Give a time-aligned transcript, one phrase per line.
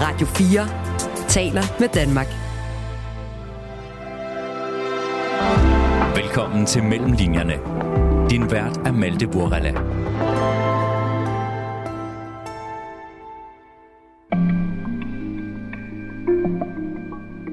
[0.00, 0.68] Radio 4
[1.28, 2.26] taler med Danmark.
[6.16, 7.58] Velkommen til Mellemlinjerne.
[8.30, 9.72] Din vært er Malte Burrella.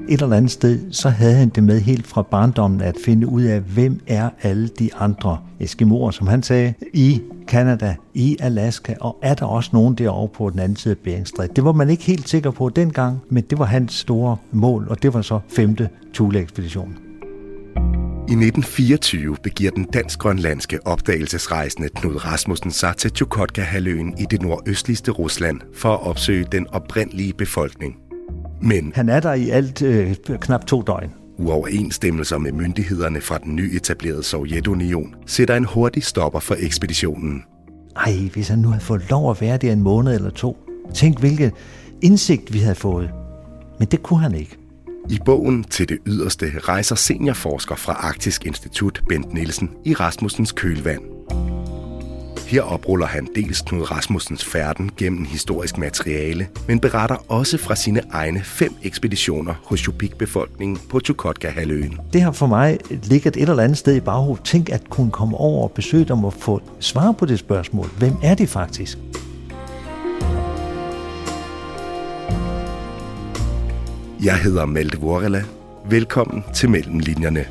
[0.10, 3.44] Et eller andet sted, så havde han det med helt fra barndommen at finde ud
[3.44, 9.18] af, hvem er alle de andre eskimoer, som han sagde, i Kanada, i Alaska, og
[9.22, 11.56] er der også nogen derovre på den anden side af Beringstrædet.
[11.56, 15.04] Det var man ikke helt sikker på dengang, men det var hans store mål, og
[15.04, 16.98] det var så femte Thule-ekspedition.
[18.28, 25.62] I 1924 begiver den dansk-grønlandske opdagelsesrejsende Knud Rasmussen sig til Chukotka-halvøen i det nordøstligste Rusland
[25.76, 28.05] for at opsøge den oprindelige befolkning.
[28.66, 31.12] Men Han er der i alt øh, knap to døgn.
[31.38, 37.44] uoverensstemmelser med myndighederne fra den nyetablerede Sovjetunion sætter en hurtig stopper for ekspeditionen.
[37.96, 40.58] Ej, hvis han nu havde fået lov at være der en måned eller to.
[40.94, 41.52] Tænk, hvilken
[42.02, 43.10] indsigt vi havde fået.
[43.80, 44.58] Men det kunne han ikke.
[45.10, 51.15] I bogen Til det yderste rejser seniorforsker fra Arktisk Institut Bent Nielsen i Rasmussens kølvand.
[52.56, 58.02] Her opruller han dels Knud Rasmussens færden gennem historisk materiale, men beretter også fra sine
[58.12, 62.00] egne fem ekspeditioner hos Yupik-befolkningen på Chukotka-halvøen.
[62.14, 64.44] Det har for mig ligget et eller andet sted i baghovedet.
[64.44, 67.88] Tænk at kunne komme over og besøge dem og få svar på det spørgsmål.
[67.98, 68.98] Hvem er de faktisk?
[74.24, 75.44] Jeg hedder Malte Vorela.
[75.90, 77.46] Velkommen til Mellemlinjerne.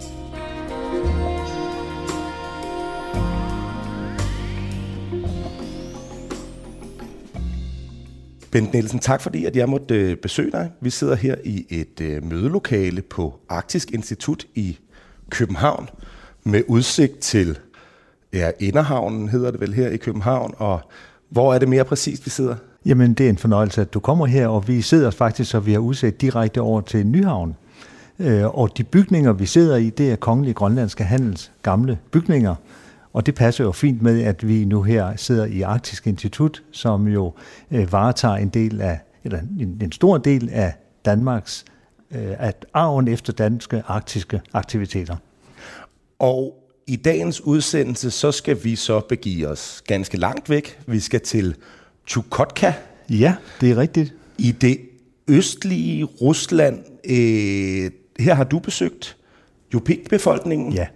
[8.54, 10.70] Bent Nielsen, tak fordi at jeg måtte øh, besøge dig.
[10.80, 14.78] Vi sidder her i et øh, mødelokale på Arktisk Institut i
[15.30, 15.88] København
[16.44, 17.58] med udsigt til
[18.32, 20.54] ja, Inderhavnen, hedder det vel her i København.
[20.56, 20.80] Og
[21.28, 22.56] hvor er det mere præcist, vi sidder?
[22.86, 25.72] Jamen, det er en fornøjelse, at du kommer her, og vi sidder faktisk, så vi
[25.72, 27.56] har udsigt direkte over til Nyhavn.
[28.18, 32.54] Øh, og de bygninger, vi sidder i, det er Kongelige Grønlandske Handels gamle bygninger.
[33.14, 37.08] Og det passer jo fint med, at vi nu her sidder i Arktisk Institut, som
[37.08, 37.32] jo
[37.70, 40.72] øh, varetager en del af, eller en, en stor del af
[41.04, 41.64] Danmarks,
[42.10, 45.16] øh, at arven efter danske arktiske aktiviteter.
[46.18, 46.54] Og
[46.86, 50.78] i dagens udsendelse, så skal vi så begive os ganske langt væk.
[50.86, 51.54] Vi skal til
[52.06, 52.72] Chukotka
[53.10, 54.14] Ja, det er rigtigt.
[54.38, 54.80] i det
[55.28, 56.78] østlige Rusland.
[57.04, 57.90] Øh,
[58.24, 59.16] her har du besøgt
[59.74, 60.72] Yupik-befolkningen.
[60.72, 60.86] Ja.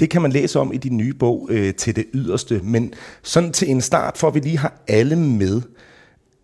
[0.00, 2.60] Det kan man læse om i din nye bog, øh, Til det yderste.
[2.64, 5.62] Men sådan til en start, for at vi lige har alle med,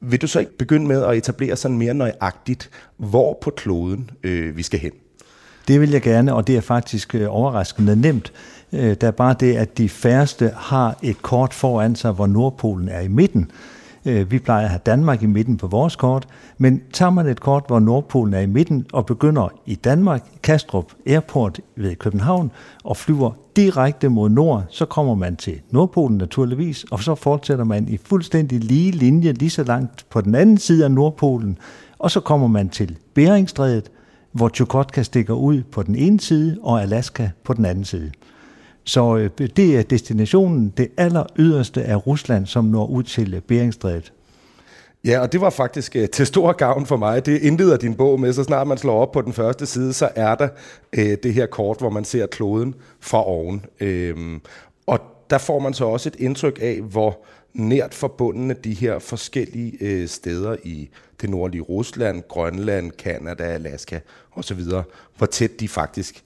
[0.00, 4.56] vil du så ikke begynde med at etablere sådan mere nøjagtigt, hvor på kloden øh,
[4.56, 4.92] vi skal hen?
[5.68, 8.32] Det vil jeg gerne, og det er faktisk øh, overraskende nemt.
[8.72, 12.88] Øh, der er bare det, at de færreste har et kort foran sig, hvor Nordpolen
[12.88, 13.40] er i midten.
[13.40, 13.75] Øh,
[14.06, 16.28] Øh, vi plejer at have Danmark i midten på vores kort,
[16.58, 20.92] men tager man et kort, hvor Nordpolen er i midten, og begynder i Danmark, Kastrup
[21.06, 22.50] Airport ved København,
[22.84, 27.88] og flyver direkte mod nord, så kommer man til Nordpolen naturligvis, og så fortsætter man
[27.88, 31.58] i fuldstændig lige linje, lige så langt på den anden side af Nordpolen,
[31.98, 33.90] og så kommer man til Beringstrædet,
[34.32, 38.10] hvor Chukotka stikker ud på den ene side, og Alaska på den anden side.
[38.86, 43.40] Så øh, det er destinationen, det aller yderste af Rusland, som når ud til øh,
[43.40, 44.12] Beringstrædet.
[45.04, 47.26] Ja, og det var faktisk øh, til stor gavn for mig.
[47.26, 50.08] Det indleder din bog med, så snart man slår op på den første side, så
[50.14, 50.48] er der
[50.92, 53.64] øh, det her kort, hvor man ser kloden fra oven.
[53.80, 54.40] Øh,
[54.86, 59.76] og der får man så også et indtryk af, hvor nært forbundne de her forskellige
[59.80, 60.88] øh, steder i
[61.20, 64.00] det nordlige Rusland, Grønland, Kanada, Alaska
[64.32, 64.60] osv.,
[65.16, 66.24] hvor tæt de faktisk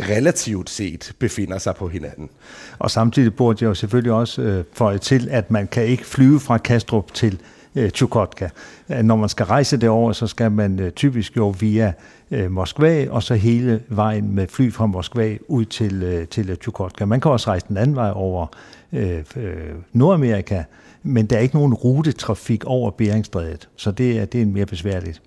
[0.00, 2.30] relativt set befinder sig på hinanden.
[2.78, 6.40] Og samtidig burde jeg jo selvfølgelig også øh, føje til, at man kan ikke flyve
[6.40, 7.40] fra Kastrup til
[7.74, 8.48] øh, Chukotka.
[8.90, 11.92] Øh, Når man skal rejse derover, så skal man øh, typisk jo via
[12.30, 16.56] øh, Moskva, og så hele vejen med fly fra Moskva ud til, øh, til øh,
[16.56, 17.04] Chukotka.
[17.04, 18.46] Man kan også rejse den anden vej over
[18.92, 19.54] øh, øh,
[19.92, 20.62] Nordamerika,
[21.02, 25.22] men der er ikke nogen rutetrafik over Beringstrædet, så det er, det er mere besværligt.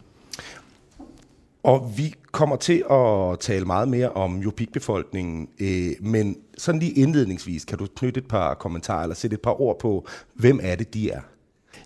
[1.63, 7.66] Og vi kommer til at tale meget mere om Yupik-befolkningen, øh, men sådan lige indledningsvis,
[7.66, 10.94] kan du knytte et par kommentarer eller sætte et par ord på, hvem er det,
[10.94, 11.19] de er?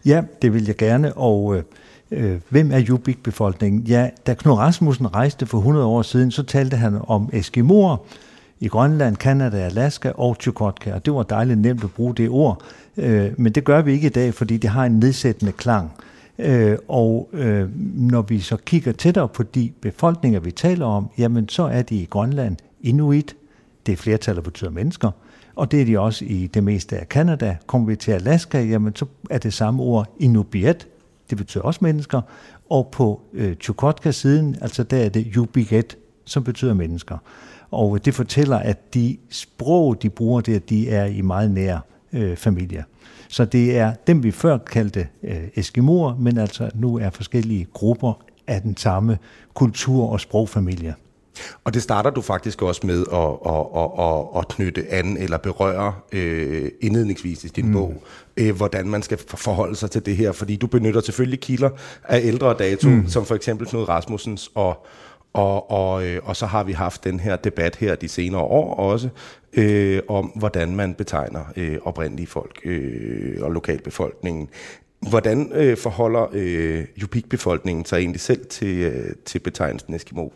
[0.06, 1.64] Ja, det vil jeg gerne, og øh,
[2.12, 3.82] øh, hvem er Yupik-befolkningen?
[3.82, 7.98] Ja, da Knud Rasmussen rejste for 100 år siden, så talte han om Eskimoer
[8.60, 12.62] i Grønland, Kanada, Alaska og Chukotka, og det var dejligt nemt at bruge det ord,
[12.98, 15.92] øh, men det gør vi ikke i dag, fordi det har en nedsættende klang.
[15.98, 21.10] Øh, Øh, og øh, når vi så kigger tættere på de befolkninger, vi taler om,
[21.18, 23.36] jamen så er de i Grønland Inuit,
[23.86, 25.12] det er flertal, der betyder mennesker,
[25.56, 27.58] og det er de også i det meste af Kanada.
[27.68, 30.88] Kommer vi til Alaska, jamen så er det samme ord Inupiat,
[31.30, 32.22] det betyder også mennesker,
[32.70, 37.18] og på øh, Chukotka-siden, altså der er det Jubiget, som betyder mennesker.
[37.72, 41.80] Og øh, det fortæller, at de sprog, de bruger der, de er i meget nær
[42.14, 42.84] øh, familie.
[43.32, 48.14] Så det er dem, vi før kaldte øh, Eskimoer, men altså nu er forskellige grupper
[48.48, 49.18] af den samme
[49.54, 50.96] kultur- og sprogfamilie.
[51.64, 55.38] Og det starter du faktisk også med at, at, at, at, at knytte an eller
[55.38, 57.74] berøre øh, indledningsvis i din mm.
[57.74, 58.04] bog,
[58.38, 61.70] øh, hvordan man skal forholde sig til det her, fordi du benytter selvfølgelig kilder
[62.04, 63.08] af ældre dato, mm.
[63.08, 64.86] som for eksempel Knud Rasmussens og,
[65.34, 68.76] og, og, øh, og så har vi haft den her debat her de senere år
[68.76, 69.10] også,
[69.54, 74.50] øh, om hvordan man betegner øh, oprindelige folk øh, og lokalbefolkningen.
[75.10, 80.30] Hvordan øh, forholder øh, Yupik-befolkningen sig egentlig selv til, øh, til betegnelsen Eskimo?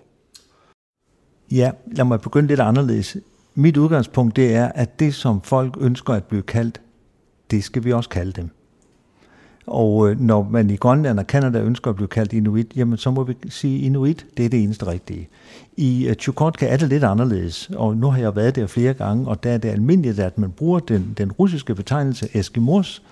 [1.51, 3.17] Ja, lad mig begynde lidt anderledes.
[3.55, 6.81] Mit udgangspunkt det er, at det som folk ønsker at blive kaldt,
[7.51, 8.49] det skal vi også kalde dem.
[9.67, 13.11] Og øh, når man i Grønland og Kanada ønsker at blive kaldt inuit, jamen så
[13.11, 15.29] må vi sige inuit, det er det eneste rigtige.
[15.77, 19.27] I øh, Chukotka er det lidt anderledes, og nu har jeg været der flere gange,
[19.27, 23.03] og der er det almindeligt, at man bruger den, den russiske betegnelse Eskimos,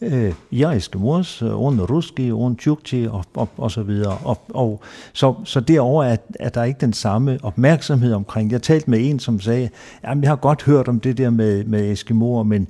[0.00, 4.18] øh, jeg Eskimos, øh, on ruski, on tjukti og, og, og så videre.
[4.24, 4.80] Og, og,
[5.12, 8.52] så, så derover er, er der ikke den samme opmærksomhed omkring.
[8.52, 9.68] Jeg talte med en, som sagde,
[10.04, 12.68] jamen jeg har godt hørt om det der med, med Eskimoer, men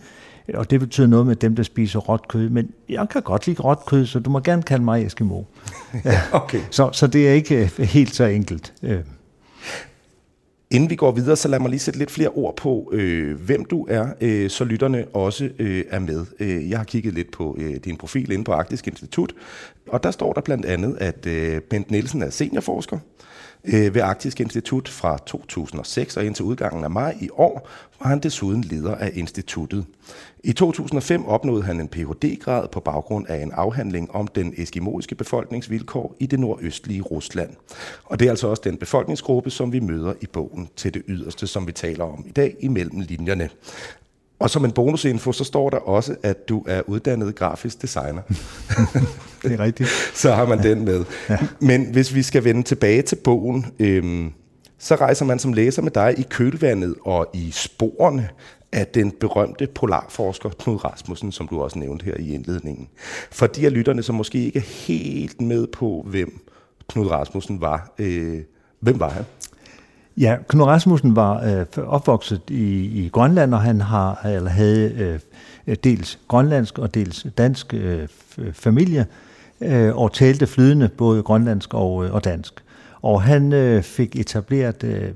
[0.54, 2.48] og det betyder noget med dem, der spiser råt kød.
[2.48, 5.42] Men jeg kan godt lide råt kød, så du må gerne kalde mig Eskimo.
[6.04, 6.60] ja, okay.
[6.70, 8.72] så, så det er ikke øh, helt så enkelt.
[8.82, 9.00] Øh.
[10.70, 13.64] Inden vi går videre, så lad mig lige sætte lidt flere ord på, øh, hvem
[13.64, 16.26] du er, øh, så lytterne også øh, er med.
[16.40, 19.32] Øh, jeg har kigget lidt på øh, din profil inde på Arktisk Institut,
[19.88, 22.98] og der står der blandt andet, at øh, Bent Nielsen er seniorforsker
[23.66, 27.68] øh, ved Arktisk Institut fra 2006 og indtil udgangen af maj i år
[28.00, 29.84] var han desuden leder af instituttet.
[30.44, 36.16] I 2005 opnåede han en Ph.D.-grad på baggrund af en afhandling om den eskimoiske befolkningsvilkår
[36.20, 37.50] i det nordøstlige Rusland.
[38.04, 41.46] Og det er altså også den befolkningsgruppe, som vi møder i bogen til det yderste,
[41.46, 43.50] som vi taler om i dag imellem linjerne.
[44.38, 48.22] Og som en bonusinfo, så står der også, at du er uddannet grafisk designer.
[49.42, 49.88] det er rigtigt.
[50.14, 50.68] så har man ja.
[50.68, 51.04] den med.
[51.28, 51.38] Ja.
[51.60, 54.32] Men hvis vi skal vende tilbage til bogen, øhm,
[54.78, 58.28] så rejser man som læser med dig i kølvandet og i sporene
[58.72, 62.88] af den berømte polarforsker Knud Rasmussen, som du også nævnte her i indledningen.
[63.30, 66.40] For de af lytterne, som måske ikke er helt med på, hvem
[66.88, 68.42] Knud Rasmussen var, øh,
[68.80, 69.24] hvem var han?
[70.18, 75.18] Ja, Knud Rasmussen var øh, opvokset i, i Grønland, og han har eller havde øh,
[75.66, 78.08] øh dels grønlandsk og dels dansk øh,
[78.52, 79.06] familie,
[79.60, 82.62] øh, og talte flydende både grønlandsk og, øh, og dansk.
[83.02, 85.10] Og han øh, fik etableret, øh,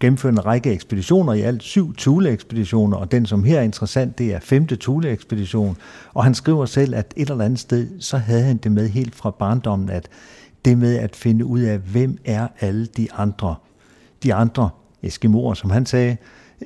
[0.00, 4.34] gennemført en række ekspeditioner, i alt syv Thule-ekspeditioner, og den, som her er interessant, det
[4.34, 5.76] er femte Thule-ekspedition.
[6.14, 9.14] Og han skriver selv, at et eller andet sted, så havde han det med helt
[9.14, 10.08] fra barndommen, at
[10.64, 13.54] det med at finde ud af, hvem er alle de andre,
[14.24, 14.70] de andre
[15.02, 16.16] eskimoer, som han sagde,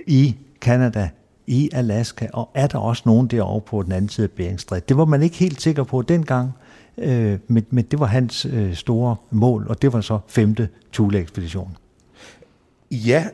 [0.07, 1.09] i Kanada,
[1.47, 4.89] i Alaska, og er der også nogen derovre på den anden side af Beringstrædet.
[4.89, 6.51] Det var man ikke helt sikker på dengang,
[6.99, 11.77] øh, men, men det var hans øh, store mål, og det var så femte Thule-ekspedition.
[12.91, 13.27] Ja,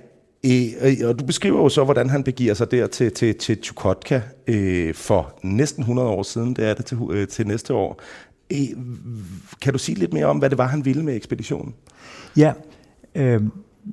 [0.44, 4.20] øh, og du beskriver jo så, hvordan han begiver sig der til, til, til Chukotka
[4.46, 8.00] øh, for næsten 100 år siden, det er det til, øh, til næste år.
[8.52, 8.58] Øh,
[9.62, 11.74] kan du sige lidt mere om, hvad det var, han ville med ekspeditionen?
[12.36, 12.52] Ja,
[13.14, 13.40] øh,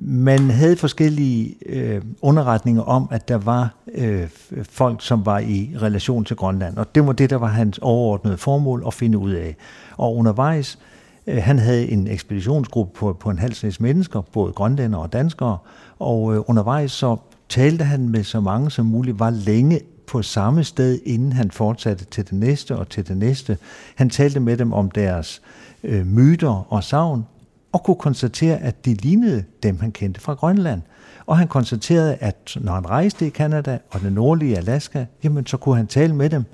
[0.00, 4.28] man havde forskellige øh, underretninger om, at der var øh,
[4.62, 8.36] folk, som var i relation til Grønland, og det var det, der var hans overordnede
[8.38, 9.56] formål at finde ud af.
[9.96, 10.78] Og undervejs,
[11.26, 15.58] øh, han havde en ekspeditionsgruppe på, på en halv snes mennesker, både grønlændere og danskere,
[15.98, 17.16] og øh, undervejs så
[17.48, 22.04] talte han med så mange som muligt, var længe på samme sted, inden han fortsatte
[22.04, 23.58] til det næste og til det næste.
[23.94, 25.42] Han talte med dem om deres
[25.84, 27.26] øh, myter og savn,
[27.72, 30.82] og kunne konstatere, at de lignede dem, han kendte fra Grønland.
[31.26, 35.56] Og han konstaterede, at når han rejste i Kanada og den nordlige Alaska, jamen så
[35.56, 36.44] kunne han tale med dem.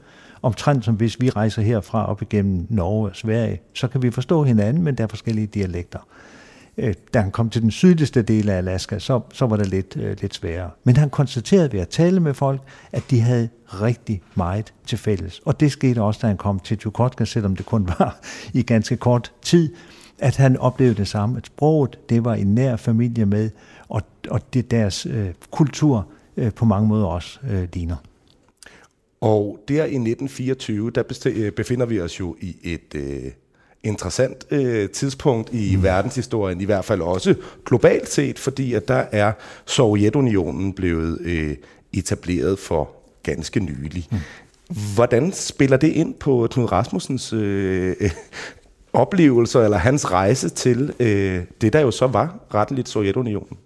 [0.43, 4.43] Omtrent som hvis vi rejser herfra op igennem Norge og Sverige, så kan vi forstå
[4.45, 5.99] hinanden, men der er forskellige dialekter.
[6.79, 9.97] Øh, da han kom til den sydligste del af Alaska, så, så var det lidt,
[9.97, 10.71] øh, lidt sværere.
[10.85, 12.61] Men han konstaterede ved at tale med folk,
[12.93, 15.41] at de havde rigtig meget til fælles.
[15.45, 18.19] Og det skete også, da han kom til Chukotka, selvom det kun var
[18.53, 19.75] i ganske kort tid
[20.19, 23.51] at han oplevede det samme, at sproget, det var en nær familie med,
[23.89, 26.07] og, og det deres øh, kultur
[26.37, 27.97] øh, på mange måder også øh, ligner.
[29.21, 33.33] Og der i 1924, der øh, befinder vi os jo i et øh,
[33.83, 35.83] interessant øh, tidspunkt i mm.
[35.83, 37.35] verdenshistorien, i hvert fald også
[37.67, 39.33] globalt set, fordi at der er
[39.67, 41.57] Sovjetunionen blevet øh,
[41.93, 42.91] etableret for
[43.23, 44.09] ganske nylig.
[44.11, 44.19] Mm.
[44.95, 47.97] Hvordan spiller det ind på Knud Rasmussens øh,
[48.93, 53.59] oplevelser, eller hans rejse til øh, det, der jo så var retteligt Sovjetunionen?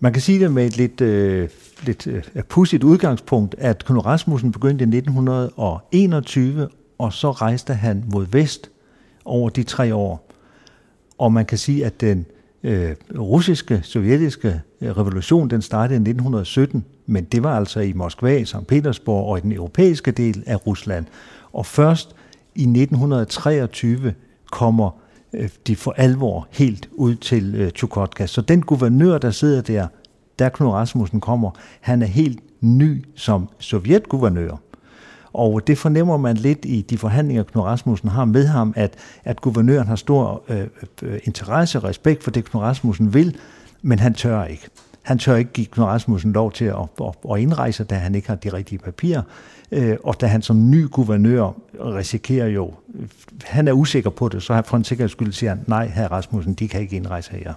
[0.00, 1.48] Man kan sige det med et lidt, øh,
[1.82, 8.26] lidt øh, pudsigt udgangspunkt, at Knud Rasmussen begyndte i 1921, og så rejste han mod
[8.26, 8.70] vest
[9.24, 10.30] over de tre år.
[11.18, 12.26] Og man kan sige, at den
[12.62, 18.44] øh, russiske, sovjetiske øh, revolution, den startede i 1917, men det var altså i Moskva,
[18.44, 18.66] St.
[18.68, 21.06] Petersborg og i den europæiske del af Rusland.
[21.52, 22.16] Og først
[22.60, 24.14] i 1923
[24.50, 24.90] kommer
[25.32, 28.26] øh, de for alvor helt ud til øh, Chukotka.
[28.26, 29.86] Så den guvernør, der sidder der,
[30.38, 31.50] der Knud Rasmussen kommer,
[31.80, 34.56] han er helt ny som sovjetguvernør.
[35.32, 39.40] Og det fornemmer man lidt i de forhandlinger, Knud Rasmussen har med ham, at, at
[39.40, 40.66] guvernøren har stor øh,
[41.02, 43.36] øh, interesse og respekt for det, Knud Rasmussen vil,
[43.82, 44.68] men han tør ikke.
[45.02, 48.28] Han tør ikke give Knud Rasmussen lov til at, at, at indrejse, da han ikke
[48.28, 49.22] har de rigtige papirer.
[49.72, 51.50] Øh, og da han som ny guvernør
[51.80, 52.72] risikerer jo,
[53.44, 56.54] han er usikker på det, så for en sikkerheds skyld siger han, nej, herr Rasmussen,
[56.54, 57.54] de kan ikke indrejse her.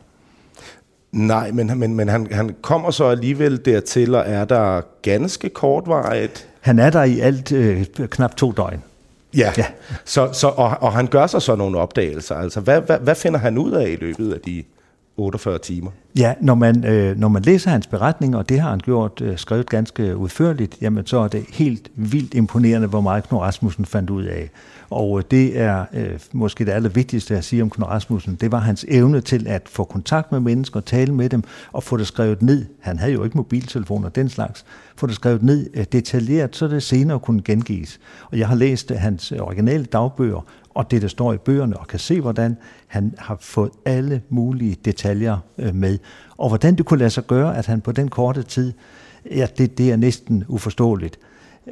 [1.12, 6.50] Nej, men, men, men han, han kommer så alligevel dertil, og er der ganske kortvarigt?
[6.62, 8.84] Han er der i alt øh, knap to døgn.
[9.38, 9.66] Ja, ja.
[10.06, 12.36] Så, så, og, og han gør sig så nogle opdagelser.
[12.36, 14.64] Altså, hvad, hvad, hvad finder han ud af i løbet af de
[15.18, 15.92] 48 timer?
[16.18, 19.38] Ja, når man, øh, når man læser hans beretning, og det har han gjort, øh,
[19.38, 24.10] skrevet ganske udførligt, jamen så er det helt vildt imponerende, hvor meget Knud Rasmussen fandt
[24.10, 24.50] ud af.
[24.90, 28.60] Og øh, det er øh, måske det allervigtigste at sige om Knud Rasmussen, det var
[28.60, 32.42] hans evne til at få kontakt med mennesker, tale med dem og få det skrevet
[32.42, 32.66] ned.
[32.80, 34.66] Han havde jo ikke mobiltelefoner den slags.
[34.96, 38.00] Få det skrevet ned øh, detaljeret, så det senere kunne gengives.
[38.32, 41.88] Og jeg har læst øh, hans originale dagbøger, og det, der står i bøgerne, og
[41.88, 45.98] kan se, hvordan han har fået alle mulige detaljer øh, med.
[46.38, 48.74] Og hvordan det kunne lade sig gøre, at han på den korte tid,
[49.32, 51.20] ja, det, det er næsten uforståeligt.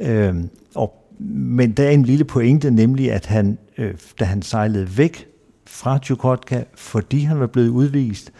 [0.01, 0.36] Øh,
[0.75, 5.27] og men der er en lille pointe, nemlig at han, øh, da han sejlede væk
[5.67, 8.31] fra Chukotka, fordi han var blevet udvist,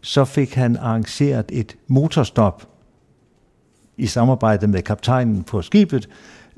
[0.00, 2.68] så fik han arrangeret et motorstop
[3.96, 6.08] i samarbejde med kaptajnen på skibet,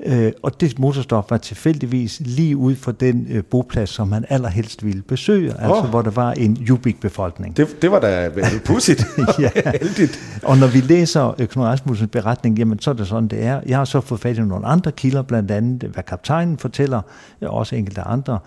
[0.05, 4.85] Øh, og det motorstop var tilfældigvis lige ud for den øh, boplads, som han allerhelst
[4.85, 5.63] ville besøge, oh.
[5.63, 7.57] altså hvor der var en Jubik-befolkning.
[7.57, 8.31] Det, det var da
[8.65, 9.05] pudsigt.
[9.39, 9.49] ja.
[9.81, 10.19] Heldigt.
[10.43, 13.61] Og når vi læser øh, Knud Rasmussens beretning, jamen så er det sådan, det er.
[13.65, 17.01] Jeg har så fået fat i nogle andre kilder, blandt andet hvad kaptajnen fortæller,
[17.41, 18.39] også enkelte andre.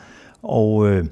[0.43, 1.07] Og øh,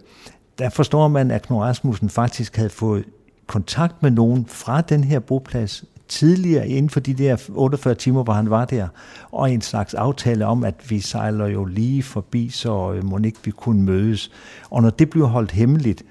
[0.59, 3.05] der forstår man, at Knud Rasmussen faktisk havde fået
[3.47, 8.33] kontakt med nogen fra den her boplads tidligere inden for de der 48 timer, hvor
[8.33, 8.89] han var der,
[9.33, 13.39] og en slags aftale om, at vi sejler jo lige forbi, så øh, må ikke
[13.45, 14.31] vi kunne mødes.
[14.71, 16.05] Og når det bliver holdt hemmeligt,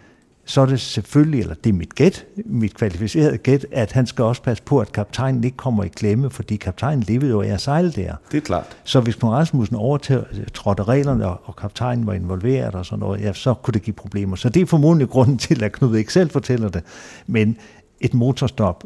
[0.45, 4.23] så er det selvfølgelig, eller det er mit gæt, mit kvalificerede gæt, at han skal
[4.23, 7.61] også passe på, at kaptajnen ikke kommer i klemme, fordi kaptajnen levede jo af at
[7.61, 8.15] sejle der.
[8.31, 8.77] Det er klart.
[8.83, 13.53] Så hvis Knud Rasmussen overtrådte reglerne, og kaptajnen var involveret og sådan noget, ja, så
[13.53, 14.35] kunne det give problemer.
[14.35, 16.83] Så det er formodentlig grunden til, at Knud ikke selv fortæller det.
[17.27, 17.57] Men
[18.01, 18.83] et motorstop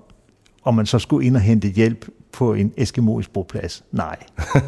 [0.64, 3.84] og man så skulle ind og hente hjælp på en eskimoisk boplads.
[3.92, 4.16] Nej,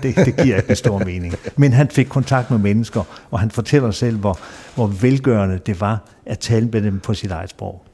[0.04, 1.34] det, det giver ikke stor mening.
[1.58, 4.40] Men han fik kontakt med mennesker, og han fortæller selv, hvor,
[4.76, 7.86] hvor velgørende det var at tale med dem på sit eget sprog.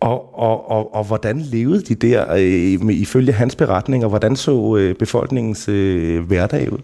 [0.00, 4.94] Og, og, og, og hvordan levede de der, øh, ifølge hans beretninger, hvordan så øh,
[4.94, 6.78] befolkningens øh, hverdag ud?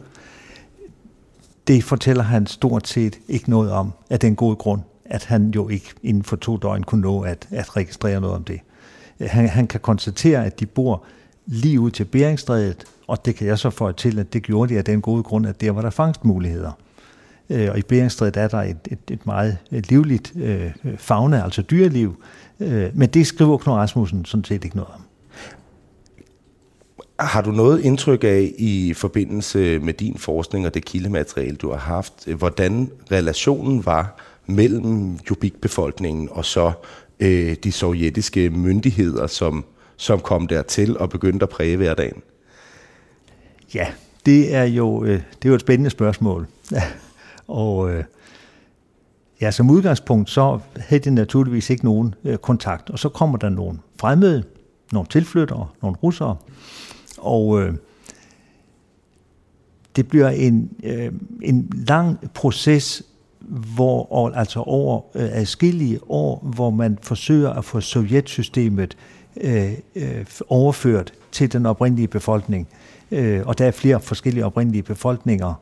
[1.69, 5.69] Det fortæller han stort set ikke noget om, af den gode grund, at han jo
[5.69, 8.61] ikke inden for to døgn kunne nå at, at registrere noget om det.
[9.21, 11.05] Han, han kan konstatere, at de bor
[11.47, 14.79] lige ud til Beringstrædet, og det kan jeg så få til, at det gjorde de
[14.79, 16.73] af den gode grund, at der var der fangstmuligheder.
[17.51, 22.23] Øh, og i Beringstrædet er der et, et, et meget livligt øh, fauna, altså dyreliv,
[22.61, 25.01] øh, men det skriver Knud Rasmussen sådan set ikke noget om.
[27.19, 31.79] Har du noget indtryk af i forbindelse med din forskning og det kildemateriale, du har
[31.79, 36.73] haft, hvordan relationen var mellem Jubik-befolkningen og så
[37.21, 39.65] øh, de sovjetiske myndigheder, som,
[39.97, 42.23] som kom dertil og begyndte at præge hverdagen?
[43.75, 43.87] Ja,
[44.27, 46.47] det er jo, øh, det er jo et spændende spørgsmål.
[47.47, 48.05] og øh,
[49.41, 52.91] ja, som udgangspunkt, så havde det naturligvis ikke nogen øh, kontakt.
[52.91, 54.45] Og så kommer der nogle fremmede,
[54.93, 56.37] nogle tilflyttere, nogle russere,
[57.19, 57.75] og øh,
[59.97, 63.03] det bliver en, øh, en lang proces
[63.49, 68.97] hvor altså over øh, adskillige år, hvor man forsøger at få sovjetsystemet
[69.41, 72.69] øh, øh, overført til den oprindelige befolkning.
[73.11, 75.55] Øh, og der er flere forskellige oprindelige befolkninger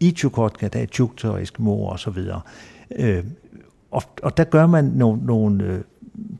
[0.00, 2.40] i Tjukotka, der er Tjukter, Eskimoer og så videre.
[2.96, 3.24] Øh,
[3.90, 5.80] og, og der gør man nogle, nogle øh,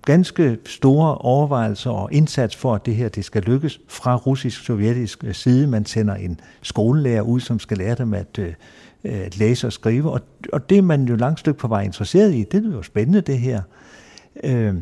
[0.04, 5.34] ganske store overvejelser og indsats for, at det her det skal lykkes fra russisk-sovjetisk øh,
[5.34, 5.66] side.
[5.66, 8.52] Man sender en skolelærer ud, som skal lære dem at, øh,
[9.04, 10.20] Øh, at læse og skrive, og,
[10.52, 12.44] og det er man jo langt stykke på vej interesseret i.
[12.52, 13.62] Det er jo spændende, det her.
[14.44, 14.75] Øh,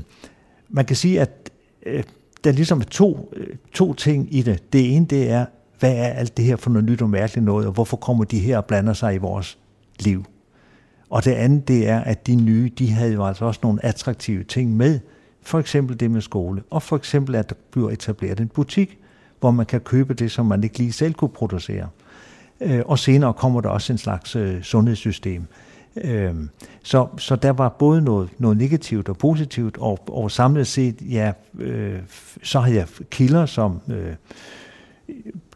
[0.68, 1.50] man kan sige, at
[1.86, 2.04] øh,
[2.44, 4.72] der ligesom er ligesom to, øh, to ting i det.
[4.72, 5.46] Det ene, det er,
[5.78, 8.38] hvad er alt det her for noget nyt og mærkeligt noget, og hvorfor kommer de
[8.38, 9.58] her og blander sig i vores
[10.00, 10.24] liv?
[11.10, 14.44] Og det andet, det er, at de nye, de havde jo altså også nogle attraktive
[14.44, 15.00] ting med.
[15.42, 18.98] For eksempel det med skole, og for eksempel, at der bliver etableret en butik,
[19.40, 21.88] hvor man kan købe det, som man ikke lige selv kunne producere.
[22.62, 25.46] Øh, og senere kommer der også en slags øh, sundhedssystem.
[26.04, 26.34] Øh,
[26.82, 31.32] så, så der var både noget, noget negativt og positivt, og, og samlet set, ja,
[31.58, 31.98] øh,
[32.42, 34.14] så har jeg kilder, som øh,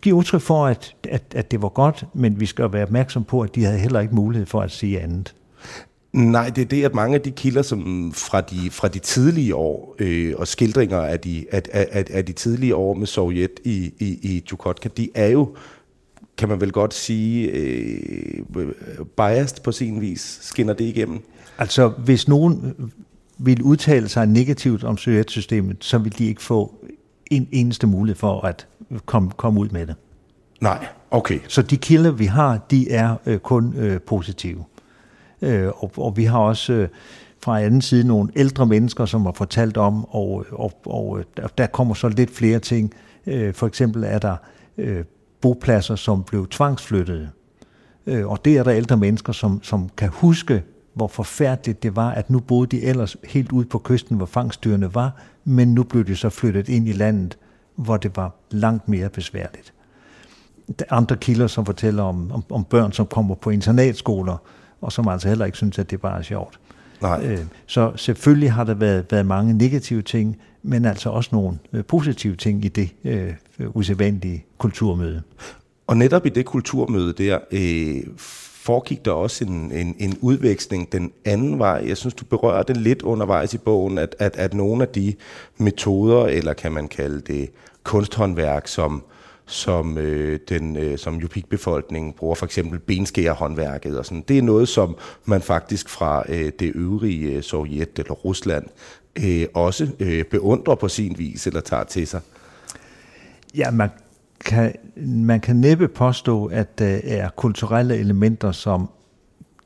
[0.03, 3.41] giver udtryk for, at, at, at det var godt, men vi skal være opmærksom på,
[3.41, 5.35] at de havde heller ikke mulighed for at sige andet.
[6.13, 9.55] Nej, det er det, at mange af de kilder som fra de, fra de tidlige
[9.55, 13.93] år øh, og skildringer af de, af, af, af de tidlige år med Sovjet i,
[13.99, 15.57] i, i Chukotka, de er jo,
[16.39, 18.43] kan man vel godt sige, øh,
[19.17, 20.39] biased på sin vis.
[20.43, 21.23] Skinner det igennem?
[21.59, 22.75] Altså, hvis nogen
[23.39, 26.75] vil udtale sig negativt om Sovjetsystemet, så vil de ikke få
[27.31, 28.67] en eneste mulighed for at
[29.07, 29.95] komme, komme ud med det.
[30.61, 31.39] Nej, okay.
[31.49, 34.65] Så de kilder, vi har, de er øh, kun øh, positive.
[35.43, 36.89] Øh, og, og vi har også øh,
[37.43, 41.95] fra anden side nogle ældre mennesker, som har fortalt om, og, og, og der kommer
[41.95, 42.95] så lidt flere ting.
[43.27, 44.37] Øh, for eksempel er der
[44.79, 45.05] øh,
[45.41, 47.31] bopladser, som blev tvangsflyttede.
[48.07, 50.63] Øh, og det er der ældre mennesker, som, som kan huske,
[50.95, 54.95] hvor forfærdeligt det var, at nu boede de ellers helt ude på kysten, hvor fangstyrene
[54.95, 57.39] var, men nu blev de så flyttet ind i landet,
[57.75, 59.73] hvor det var langt mere besværligt.
[60.79, 64.37] Der er andre kilder, som fortæller om, om, om børn, som kommer på internatskoler,
[64.81, 66.61] og som altså heller ikke synes, at det bare er sjovt.
[67.03, 67.27] Nej.
[67.27, 71.85] Øh, så selvfølgelig har der været, været mange negative ting, men altså også nogle øh,
[71.85, 73.33] positive ting i det øh,
[73.75, 75.23] usædvanlige kulturmøde.
[75.87, 78.03] Og netop i det kulturmøde der, øh,
[78.67, 81.85] foregik der også en, en, en udveksling den anden vej.
[81.87, 85.15] Jeg synes, du berører det lidt undervejs i bogen, at, at, at nogle af de
[85.59, 87.51] metoder, eller kan man kalde det
[87.83, 89.03] kunsthåndværk, som,
[89.47, 94.25] som øh, den øh, som Yupik-befolkningen bruger, for eksempel benskærehåndværket og sådan.
[94.29, 98.67] Det er noget, som man faktisk fra øh, det øvrige øh, Sovjet eller Rusland
[99.25, 102.21] øh, også øh, beundrer på sin vis eller tager til sig.
[103.55, 103.89] Ja, man
[104.45, 104.75] kan,
[105.07, 108.89] man kan næppe påstå, at der er kulturelle elementer, som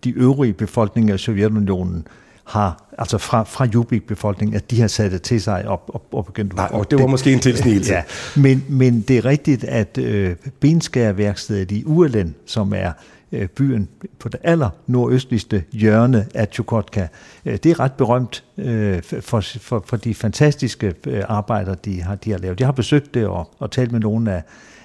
[0.05, 2.09] de øvrige befolkninger i Sovjetunionen
[2.45, 6.27] har, altså fra, fra Jubik-befolkningen, at de har sat det til sig op og, og
[6.27, 6.57] begyndt...
[6.57, 7.93] Nej, og det var det, måske en tilsnigelse.
[7.93, 8.03] Ja,
[8.37, 12.93] men, men det er rigtigt, at øh, benskærværkstedet i Urlen, som er
[13.33, 17.07] øh, byen på det aller nordøstligste hjørne af Chukotka,
[17.45, 20.95] øh, det er ret berømt øh, for, for, for de fantastiske
[21.29, 22.61] arbejder, de har, de har lavet.
[22.61, 24.43] Jeg har besøgt det og, og talt med nogle af,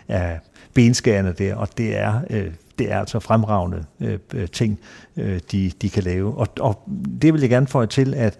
[0.07, 0.39] af
[0.73, 2.21] benskærerne der, og det er
[2.79, 4.79] det er altså fremragende øh, øh, ting,
[5.17, 6.37] øh, de, de kan lave.
[6.37, 6.89] Og, og
[7.21, 8.37] det vil jeg gerne få til, at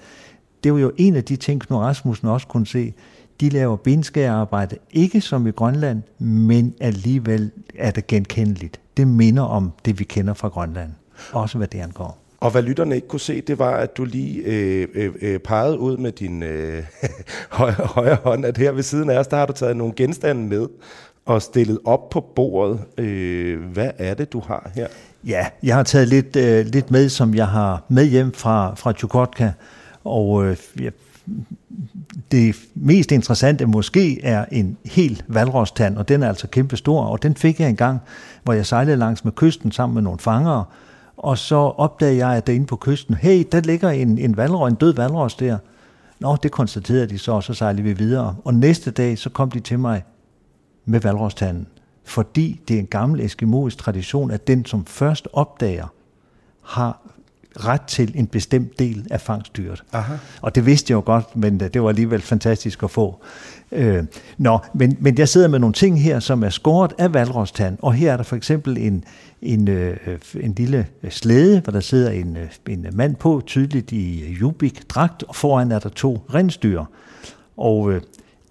[0.63, 2.93] det var jo en af de ting, Knud Rasmussen også kunne se.
[3.41, 8.79] De laver benskærarbejde, ikke som i Grønland, men alligevel er det genkendeligt.
[8.97, 10.91] Det minder om det, vi kender fra Grønland.
[11.31, 12.17] Også hvad det angår.
[12.39, 15.79] Og hvad lytterne ikke kunne se, det var, at du lige øh, øh, øh pegede
[15.79, 16.83] ud med din øh,
[17.59, 20.41] højre, højre hånd, at her ved siden af os, der har du taget nogle genstande
[20.41, 20.67] med,
[21.25, 22.79] og stillet op på bordet.
[22.97, 24.87] Øh, hvad er det, du har her?
[25.25, 28.93] Ja, jeg har taget lidt, øh, lidt med, som jeg har med hjem fra, fra
[28.93, 29.51] Chukotka,
[30.03, 30.89] og øh, ja,
[32.31, 37.23] det mest interessante måske er en hel valrostand, og den er altså kæmpe stor, og
[37.23, 37.99] den fik jeg engang,
[38.43, 40.63] hvor jeg sejlede langs med kysten sammen med nogle fangere,
[41.17, 44.75] og så opdagede jeg, at derinde på kysten, hey, der ligger en, en valros, en
[44.75, 45.57] død valros der.
[46.19, 48.35] Nå, det konstaterede de så, og så sejlede vi videre.
[48.43, 50.03] Og næste dag, så kom de til mig,
[50.85, 51.67] med valrostanden,
[52.03, 55.87] fordi det er en gammel eskimoisk tradition, at den, som først opdager,
[56.61, 57.01] har
[57.59, 59.83] ret til en bestemt del af fangstyret.
[59.93, 60.13] Aha.
[60.41, 63.19] Og det vidste jeg jo godt, men det var alligevel fantastisk at få.
[63.71, 64.03] Øh,
[64.37, 67.93] nå, men, men jeg sidder med nogle ting her, som er skåret af valrostand, og
[67.93, 69.03] her er der for eksempel en,
[69.41, 69.97] en, øh,
[70.39, 75.35] en lille slæde, hvor der sidder en, øh, en mand på, tydeligt i jubik-dragt, og
[75.35, 76.83] foran er der to rensdyr.
[77.57, 78.01] Og øh,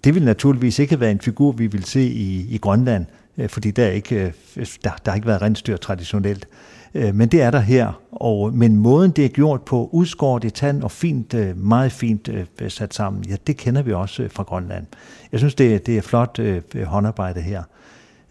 [0.05, 3.05] det vil naturligvis ikke have været en figur, vi vil se i, i Grønland,
[3.37, 6.47] øh, fordi der, er ikke, øh, der, der har ikke været rensdyr traditionelt.
[6.93, 10.49] Øh, men det er der her, og, men måden det er gjort på, udskåret i
[10.49, 12.29] tand og fint, meget fint
[12.67, 14.85] sat sammen, ja, det kender vi også fra Grønland.
[15.31, 16.39] Jeg synes, det, det er flot
[16.85, 17.63] håndarbejde her.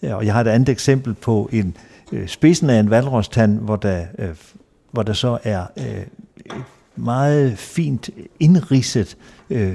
[0.02, 1.76] Og jeg har et andet eksempel på en
[2.26, 4.04] spidsen af en valrostand, hvor der,
[4.90, 5.66] hvor der så er
[6.96, 8.10] meget fint
[8.40, 9.16] indridset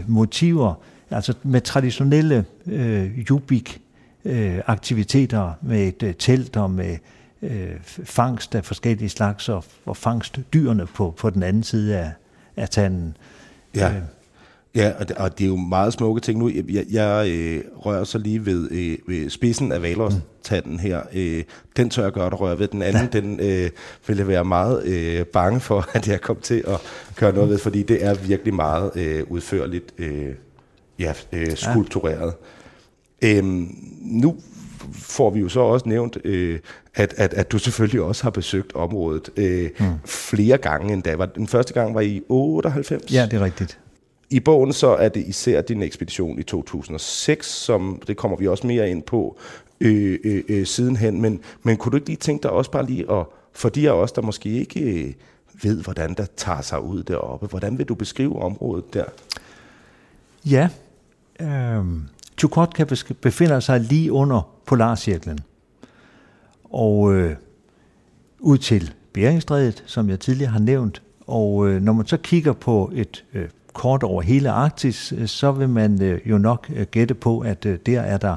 [0.08, 0.74] motiver,
[1.12, 3.82] altså med traditionelle øh, jubik
[4.26, 6.98] øh, aktiviteter med et øh, telt og med
[7.42, 12.12] øh, fangst af forskellige slags og, og fangstdyrene på, på den anden side af,
[12.56, 13.18] af tanden.
[13.76, 13.90] Ja.
[13.90, 14.02] Øh,
[14.76, 16.50] Ja, og det, og det er jo meget smukke ting nu.
[16.50, 21.02] Jeg, jeg, øh, rører så lige ved, øh, ved spidsen af valårstanden her.
[21.14, 21.44] Øh,
[21.78, 22.68] den tør jeg godt røre ved.
[22.68, 23.20] Den anden, ja.
[23.20, 23.70] den øh,
[24.08, 26.82] vil jeg være meget øh, bange for, at jeg kommer til at
[27.16, 30.36] gøre noget ved, fordi det er virkelig meget øh, udførligt øh,
[31.00, 32.34] ja, øh, skulptureret.
[33.22, 33.38] Ja.
[33.38, 34.36] Øhm, nu
[34.94, 36.60] får vi jo så også nævnt, øh,
[36.96, 39.86] at, at, at du selvfølgelig også har besøgt området øh, mm.
[40.06, 41.16] flere gange endda.
[41.36, 43.14] Den første gang var i 98.
[43.14, 43.80] Ja, det er rigtigt.
[44.30, 48.68] I bogen så er det især din ekspedition i 2006, som det kommer vi også
[48.68, 49.38] mere ind på
[49.82, 51.22] øh, øh, øh, sidenhen.
[51.22, 53.94] Men, men kunne du ikke lige tænke dig også bare lige at, for de af
[53.94, 55.14] os, der måske ikke øh,
[55.64, 59.06] ved, hvordan der tager sig ud deroppe, hvordan vil du beskrive området der?
[60.46, 60.70] Ja,
[61.42, 61.86] øh,
[62.38, 62.86] Chukotka
[63.22, 65.40] befinder sig lige under Polarcirklen.
[66.64, 67.36] Og øh,
[68.40, 71.02] ud til Beringstrædet, som jeg tidligere har nævnt.
[71.28, 75.52] Og øh, når man så kigger på et øh, kort over hele Arktis, øh, så
[75.52, 78.36] vil man øh, jo nok øh, gætte på, at øh, der er der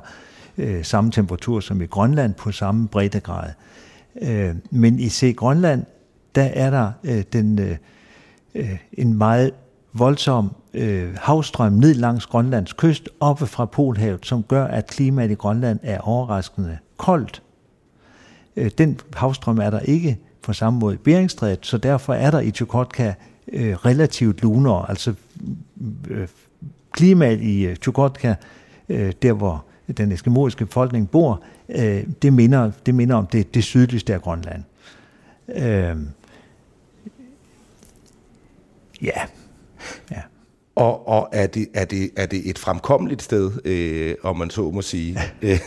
[0.58, 3.50] øh, samme temperatur som i Grønland på samme breddegrad.
[4.22, 5.36] Øh, men i C.
[5.36, 5.84] Grønland,
[6.34, 6.92] der er der
[7.32, 7.78] den,
[8.92, 9.52] en meget
[9.92, 15.34] voldsom øh, havstrøm ned langs Grønlands kyst, oppe fra Polhavet, som gør, at klimaet i
[15.34, 17.42] Grønland er overraskende koldt.
[18.56, 22.40] Øh, den havstrøm er der ikke på samme måde i Beringstrædet, så derfor er der
[22.40, 23.14] i Chukotka
[23.52, 24.90] øh, relativt lunere.
[24.90, 25.14] Altså
[26.08, 26.28] øh,
[26.92, 28.34] klimaet i øh, Chukotka,
[28.88, 29.64] øh, der hvor
[29.96, 34.62] den eskimoiske befolkning bor, øh, det, minder, det minder om det, det sydligste af Grønland.
[35.48, 35.96] Øh,
[39.02, 39.22] ja
[40.10, 40.20] ja.
[40.74, 44.70] Og, og er, det, er, det, er det et fremkommeligt sted, øh, om man så
[44.70, 45.18] må sige?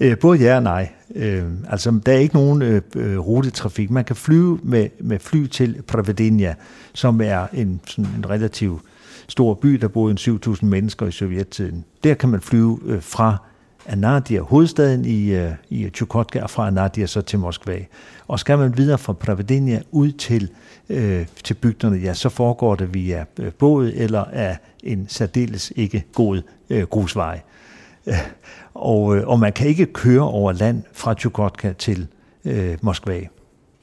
[0.00, 0.88] Øh, både ja og nej.
[1.14, 3.90] Øh, altså, der er ikke nogen øh, øh, rutetrafik.
[3.90, 6.54] Man kan flyve med, med fly til Pravedenia,
[6.94, 8.82] som er en, sådan en relativt
[9.28, 11.84] stor by, der boede en 7.000 mennesker i sovjettiden.
[12.04, 13.36] Der kan man flyve øh, fra
[13.86, 17.78] Anadia, hovedstaden i, øh, i Chukotka, og fra Anadia så til Moskva.
[18.28, 20.50] Og skal man videre fra Pravedenia ud til,
[20.88, 26.04] øh, til bygderne, ja, så foregår det via øh, båd eller af en særdeles ikke
[26.14, 27.40] god øh, grusvej.
[28.74, 32.06] Og, øh, og man kan ikke køre over land fra Chukotka til
[32.44, 33.20] øh, Moskva.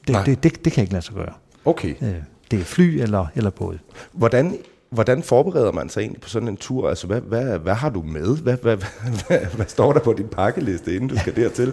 [0.06, 1.32] Det, det, det, det kan ikke lade sig gøre.
[1.64, 1.94] Okay.
[2.02, 2.14] Øh,
[2.50, 3.78] det er fly eller, eller båd.
[4.12, 4.56] Hvordan,
[4.90, 6.88] hvordan forbereder man sig egentlig på sådan en tur?
[6.88, 8.36] Altså, hvad, hvad, hvad har du med?
[8.36, 11.72] Hvad, hvad, hvad, hvad står der på din pakkeliste, inden du skal dertil?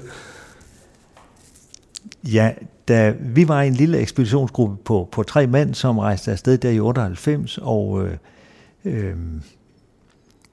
[2.23, 2.51] Ja,
[2.87, 6.79] da vi var en lille ekspeditionsgruppe på, på tre mænd, som rejste afsted der i
[6.79, 8.17] 98, og øh,
[8.85, 9.15] øh,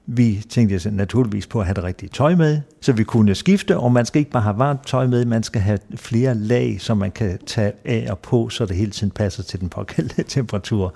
[0.05, 3.77] vi tænkte altså naturligvis på at have det rigtige tøj med, så vi kunne skifte,
[3.77, 6.97] og man skal ikke bare have varmt tøj med, man skal have flere lag, som
[6.97, 10.93] man kan tage af og på, så det hele tiden passer til den pågældende temperatur.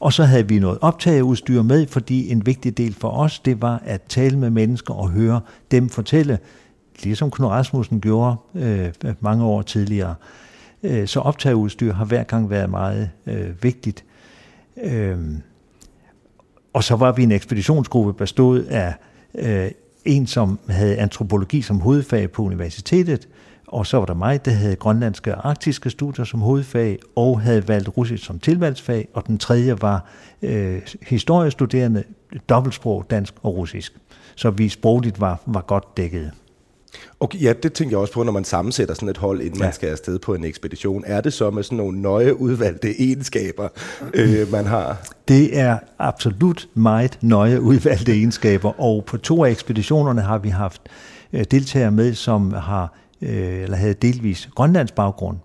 [0.00, 3.82] Og så havde vi noget optageudstyr med, fordi en vigtig del for os, det var
[3.84, 6.38] at tale med mennesker og høre dem fortælle,
[7.02, 10.14] ligesom Knud Rasmussen gjorde øh, mange år tidligere.
[10.82, 14.04] Øh, så optageudstyr har hver gang været meget øh, vigtigt.
[14.82, 15.18] Øh,
[16.72, 18.94] og så var vi en ekspeditionsgruppe, bestod af
[19.34, 19.70] øh,
[20.04, 23.28] en, som havde antropologi som hovedfag på universitetet,
[23.68, 27.68] og så var der mig, der havde grønlandske og arktiske studier som hovedfag, og havde
[27.68, 30.06] valgt russisk som tilvalgsfag, og den tredje var
[30.42, 32.04] øh, historiestuderende,
[32.48, 33.92] dobbeltsprog, dansk og russisk.
[34.34, 36.30] Så vi sprogligt var, var godt dækket.
[37.20, 39.64] Okay, ja, det tænker jeg også på, når man sammensætter sådan et hold, inden ja.
[39.64, 41.04] man skal afsted på en ekspedition.
[41.06, 43.68] Er det så med sådan nogle nøje udvalgte egenskaber,
[44.14, 44.96] øh, man har?
[45.28, 50.82] Det er absolut meget nøje udvalgte egenskaber, og på to af ekspeditionerne har vi haft
[51.32, 55.38] øh, deltagere med, som har øh, eller havde delvis Grønlands baggrund.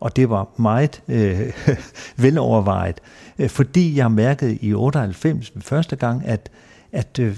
[0.00, 1.52] Og det var meget øh,
[2.24, 3.00] velovervejet,
[3.38, 6.50] øh, fordi jeg mærkede i 98 første gang, at,
[6.92, 7.36] at øh,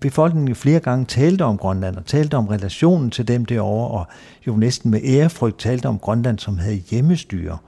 [0.00, 4.06] befolkningen flere gange talte om Grønland og talte om relationen til dem derovre, og
[4.46, 7.58] jo næsten med ærefrygt talte om Grønland, som havde hjemmestyre.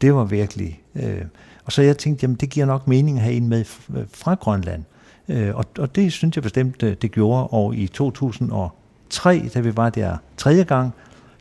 [0.00, 0.82] Det var virkelig...
[0.94, 1.22] Øh,
[1.64, 3.64] og så jeg tænkte, jamen det giver nok mening at have en med
[4.12, 4.84] fra Grønland.
[5.28, 7.46] Øh, og, og det synes jeg bestemt, øh, det gjorde.
[7.46, 8.52] Og i 2000
[9.10, 10.92] 3, da vi var der tredje gang,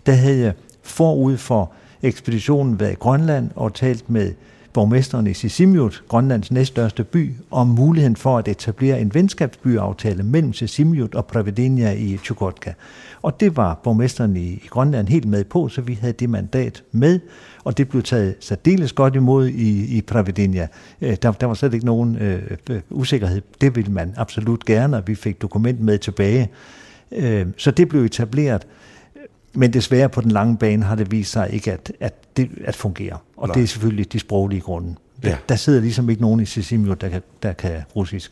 [0.05, 1.71] der havde jeg forud for
[2.01, 4.33] ekspeditionen været i Grønland og talt med
[4.73, 11.15] borgmesteren i Sisimiut, Grønlands næststørste by, om muligheden for at etablere en venskabsbyaftale mellem Sisimiut
[11.15, 12.73] og Pravedenia i Chukotka.
[13.21, 17.19] Og det var borgmesteren i, Grønland helt med på, så vi havde det mandat med,
[17.63, 20.67] og det blev taget særdeles godt imod i, i Pravedenia.
[21.01, 23.41] Øh, der, der var slet ikke nogen øh, øh, usikkerhed.
[23.61, 26.49] Det ville man absolut gerne, og vi fik dokument med tilbage.
[27.11, 28.67] Øh, så det blev etableret.
[29.53, 32.75] Men desværre på den lange bane har det vist sig ikke at, at, det, at
[32.75, 33.17] fungere.
[33.37, 33.53] Og Nej.
[33.55, 34.95] det er selvfølgelig de sproglige grunde.
[35.23, 35.37] Der, ja.
[35.49, 38.31] der sidder ligesom ikke nogen i Sisimiut, der kan, der kan russisk.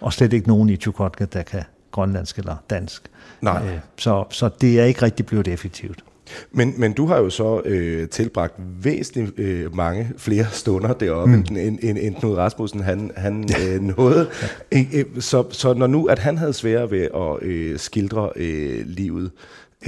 [0.00, 3.02] Og slet ikke nogen i Chukotka, der kan grønlandsk eller dansk.
[3.40, 3.66] Nej.
[3.66, 6.04] Øh, så, så det er ikke rigtig blevet effektivt.
[6.52, 11.56] Men, men du har jo så øh, tilbragt væsentligt øh, mange flere stunder deroppe, mm.
[11.56, 14.28] end, end, end Knud Rasmussen han, han øh, nåede.
[14.72, 14.84] Ja.
[15.18, 19.30] Så, så når nu, at han havde svært ved at øh, skildre øh, livet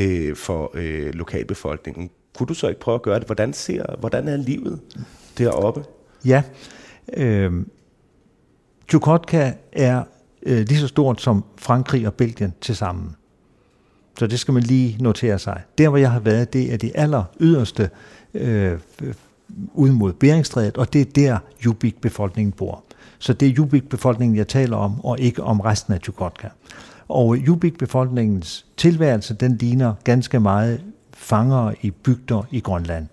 [0.00, 3.26] øh, for øh, lokalbefolkningen, kunne du så ikke prøve at gøre det?
[3.26, 4.80] Hvordan, ser, hvordan er livet
[5.38, 5.84] deroppe?
[6.24, 6.42] Ja,
[7.16, 7.52] øh,
[8.88, 10.04] Chukotka er
[10.42, 13.16] øh, lige så stort som Frankrig og Belgien til sammen.
[14.18, 15.60] Så det skal man lige notere sig.
[15.78, 17.90] Der, hvor jeg har været, det er det aller yderste
[18.34, 18.78] øh,
[19.74, 22.84] ud mod Beringstrædet, og det er der Jubik-befolkningen bor.
[23.18, 26.48] Så det er Jubik-befolkningen, jeg taler om, og ikke om resten af Chukotka.
[27.08, 30.82] Og Jubik-befolkningens tilværelse, den ligner ganske meget
[31.14, 33.06] fangere i bygder i Grønland.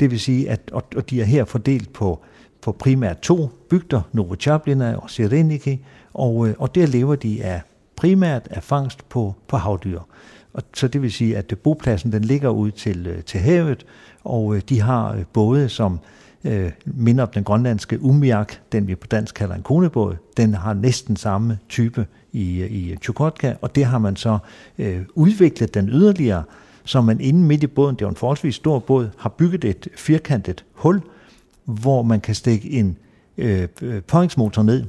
[0.00, 2.20] Det vil sige, at og de er her fordelt på,
[2.60, 7.62] på primært to bygder, Novochablina og Sireniki, og, øh, og der lever de af
[7.96, 10.00] primært af fangst på, på havdyr.
[10.54, 13.86] Og så det vil sige, at bopladsen den ligger ud til, øh, til havet,
[14.24, 15.98] og øh, de har øh, både, som
[16.44, 20.16] øh, minder om den grønlandske umiak, den vi på dansk kalder en konebåd.
[20.36, 24.38] Den har næsten samme type i, i Chukotka, og det har man så
[24.78, 26.42] øh, udviklet den yderligere,
[26.84, 29.88] så man inde midt i båden, det er en forholdsvis stor båd, har bygget et
[29.96, 31.00] firkantet hul,
[31.64, 32.98] hvor man kan stikke en
[33.38, 33.68] øh,
[34.08, 34.84] påhængsmotor ned,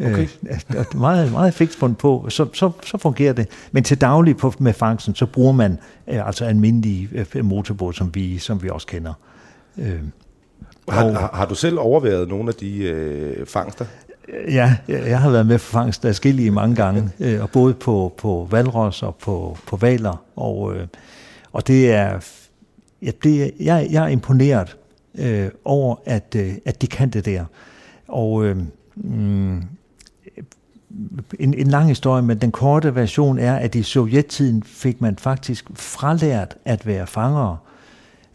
[0.00, 0.28] Okay.
[0.76, 3.48] Øh, meget, meget fikst fundet på, så, så, så fungerer det.
[3.72, 8.14] Men til daglig på, med fangsten, så bruger man øh, altså almindelige øh, motorbåd, som
[8.14, 9.12] vi, som vi også kender.
[9.78, 10.00] Øh,
[10.88, 13.84] har, og, har, har du selv overvejet nogle af de øh, fangster?
[14.48, 18.14] Ja, jeg har været med for fangst af skille mange gange, øh, og både på,
[18.16, 20.86] på valros og på, på valer, og, øh,
[21.52, 22.20] og det er,
[23.02, 24.76] ja, det er jeg, jeg er imponeret
[25.18, 27.44] øh, over, at, øh, at de kan det der.
[28.08, 28.56] Og øh,
[28.96, 29.62] mm,
[31.38, 35.70] en, en lang historie, men den korte version er, at i sovjettiden fik man faktisk
[35.74, 37.56] fralært at være fangere,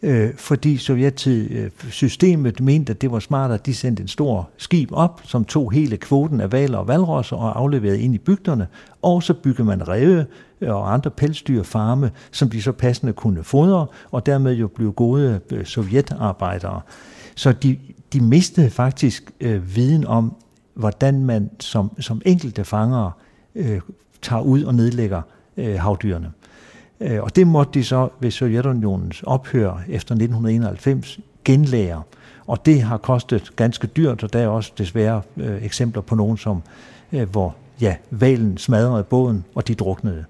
[0.02, 4.88] øh, fordi sovjettid-systemet øh, mente, at det var smart, at de sendte en stor skib
[4.92, 8.66] op, som tog hele kvoten af valer og valrosser og afleverede ind i bygderne,
[9.02, 10.26] og så byggede man ræve
[10.60, 15.40] øh, og andre pelsdyrfarme, som de så passende kunne fodre, og dermed jo blev gode
[15.50, 16.80] øh, sovjetarbejdere.
[17.34, 17.78] Så de,
[18.12, 20.34] de mistede faktisk øh, viden om,
[20.74, 23.12] hvordan man som, som enkelte fangere
[23.54, 23.80] øh,
[24.22, 25.22] tager ud og nedlægger
[25.56, 26.32] øh, havdyrene.
[27.00, 32.02] Øh, og det måtte de så ved Sovjetunionens ophør efter 1991 genlære.
[32.46, 36.36] Og det har kostet ganske dyrt, og der er også desværre øh, eksempler på nogen,
[36.36, 36.62] som,
[37.12, 40.24] øh, hvor ja, valen smadrede båden, og de druknede.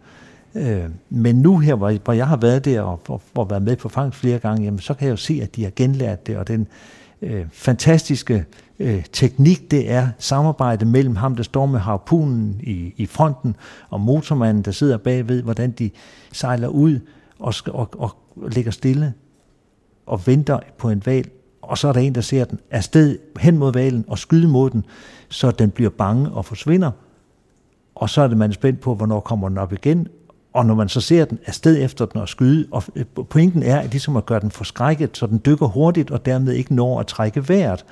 [0.54, 3.76] Øh, men nu her, hvor, hvor jeg har været der og, og, og været med
[3.76, 6.36] på fangst flere gange, jamen, så kan jeg jo se, at de har genlært det,
[6.36, 6.66] og den øh,
[7.24, 8.44] Øh, fantastiske
[8.78, 13.56] øh, teknik, det er samarbejde mellem ham, der står med harpunen i, i fronten,
[13.90, 15.90] og motormanden, der sidder bagved, hvordan de
[16.32, 17.00] sejler ud
[17.38, 18.16] og, og, og
[18.50, 19.14] ligger stille
[20.06, 21.28] og venter på en val,
[21.62, 24.70] og så er der en, der ser den afsted hen mod valen og skyder mod
[24.70, 24.84] den,
[25.28, 26.90] så den bliver bange og forsvinder.
[27.94, 30.08] Og så er det, man er spændt på, hvornår kommer den op igen,
[30.54, 33.78] og når man så ser den afsted efter den og skyde, og øh, pointen er
[33.78, 37.06] at ligesom at gøre den forskrækket, så den dykker hurtigt og dermed ikke når at
[37.06, 37.84] trække vejret.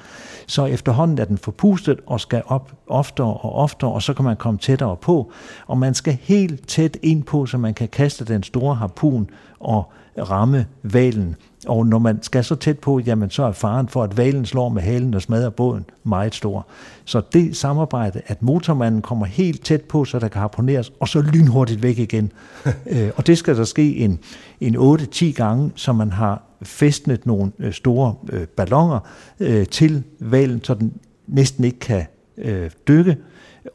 [0.46, 4.36] Så efterhånden er den forpustet og skal op oftere og oftere, og så kan man
[4.36, 5.32] komme tættere på.
[5.66, 9.92] Og man skal helt tæt ind på, så man kan kaste den store harpun og
[10.18, 11.36] ramme valen.
[11.66, 14.68] Og når man skal så tæt på, jamen så er faren for, at valen slår
[14.68, 16.66] med halen og smadrer båden meget stor.
[17.04, 21.20] Så det samarbejde, at motormanden kommer helt tæt på, så der kan harponeres, og så
[21.20, 22.32] lynhurtigt væk igen.
[22.92, 24.18] øh, og det skal der ske en,
[24.60, 28.98] en 8-10 gange, så man har festnet nogle øh, store øh, ballonger
[29.40, 30.92] øh, til valen, så den
[31.26, 32.06] næsten ikke kan
[32.38, 33.16] øh, dykke.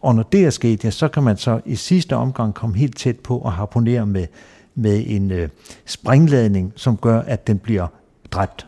[0.02, 2.98] Og når det er sket, ja, så kan man så i sidste omgang komme helt
[2.98, 4.26] tæt på og harponere med
[4.78, 5.50] med en øh,
[5.86, 7.88] springladning, som gør, at den bliver
[8.32, 8.68] dræbt.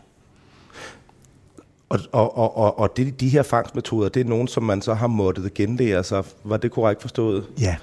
[1.88, 5.06] Og, og, og, og, det, de her fangstmetoder, det er nogen, som man så har
[5.06, 6.24] måttet genlære sig.
[6.44, 7.46] Var det korrekt forstået?
[7.60, 7.76] Ja.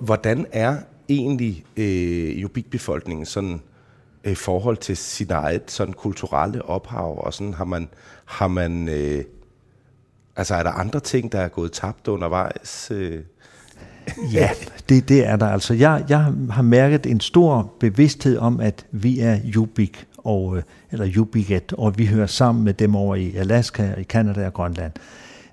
[0.00, 0.76] Hvordan er
[1.08, 3.60] egentlig øh, jubikbefolkningen sådan
[4.24, 7.88] i forhold til sit eget sådan kulturelle ophav, og sådan har man,
[8.24, 9.24] har man øh,
[10.36, 12.90] altså er der andre ting, der er gået tabt undervejs?
[12.90, 13.22] Øh?
[14.32, 14.50] Ja,
[14.88, 15.46] det, det er der.
[15.46, 16.18] Altså, jeg, jeg
[16.50, 21.98] har mærket en stor bevidsthed om, at vi er Jubik, og, øh, eller Jubiket, og
[21.98, 24.92] vi hører sammen med dem over i Alaska, i Kanada og Grønland.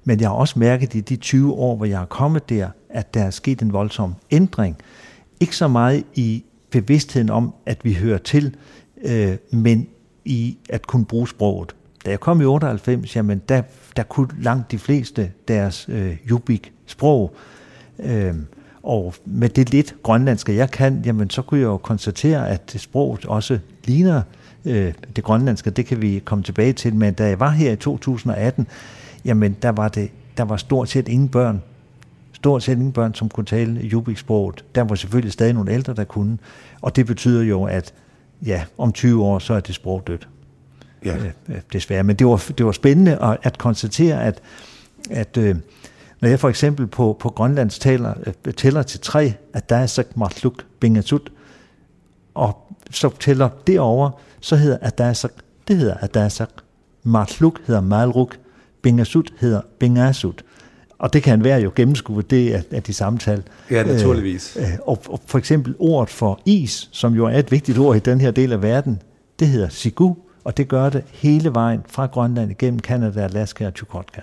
[0.04, 3.14] Men jeg har også mærket i de 20 år, hvor jeg har kommet der, at
[3.14, 4.78] der er sket en voldsom ændring.
[5.40, 8.56] Ikke så meget i bevidstheden om, at vi hører til,
[9.04, 9.88] øh, men
[10.26, 11.76] i at kunne bruge sproget.
[12.06, 13.62] Da jeg kom i 98, jamen der,
[13.96, 17.36] der kunne langt de fleste deres øh, Jubik-sprog.
[18.00, 18.34] Øh,
[18.84, 23.26] og med det lidt grønlandske, jeg kan, jamen så kunne jeg jo konstatere, at sproget
[23.26, 24.22] også ligner
[24.66, 25.70] øh, det grønlandske.
[25.70, 26.96] Det kan vi komme tilbage til.
[26.96, 28.68] Men da jeg var her i 2018,
[29.26, 31.62] jamen der var, det, der var stort set ingen børn,
[32.34, 34.66] stort set ingen børn, som kunne tale Jubik-sproget.
[34.76, 36.38] Der var selvfølgelig stadig nogle ældre, der kunne.
[36.82, 37.94] Og det betyder jo, at
[38.46, 40.28] ja, om 20 år, så er det sprog dødt.
[41.06, 41.16] Ja.
[41.16, 42.04] Øh, øh, desværre.
[42.04, 44.42] Men det var, det var spændende at, at konstatere, at,
[45.10, 45.56] at øh,
[46.24, 48.14] når jeg for eksempel på, på Grønlands taler,
[48.46, 51.32] øh, tæller til tre, at der er sagt matluk bingasut,
[52.34, 52.58] og
[52.92, 55.36] så tæller derover, så hedder at der er sagt,
[55.68, 56.64] det hedder at der er sagt,
[57.04, 58.38] matluk hedder malruk,
[58.82, 60.44] bingasut hedder bingasut.
[60.98, 63.44] Og det kan være jo gennemskue det af, af de samtal.
[63.72, 64.58] Ja, naturligvis.
[64.60, 68.00] Øh, og, og for eksempel ordet for is, som jo er et vigtigt ord i
[68.00, 69.02] den her del af verden,
[69.40, 73.74] det hedder sigu, og det gør det hele vejen fra Grønland igennem Kanada, Alaska og
[73.76, 74.22] Chukotka.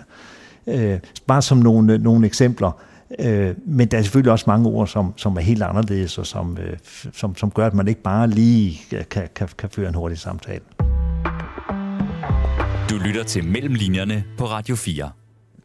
[0.71, 2.81] Øh, bare som nogle, nogle eksempler.
[3.19, 6.59] Øh, men der er selvfølgelig også mange ord, som, som er helt anderledes, og som,
[6.61, 6.77] øh,
[7.13, 8.81] som, som gør, at man ikke bare lige
[9.11, 10.61] kan, kan, kan føre en hurtig samtale.
[12.91, 15.11] Du lytter til Mellemlinjerne på Radio 4.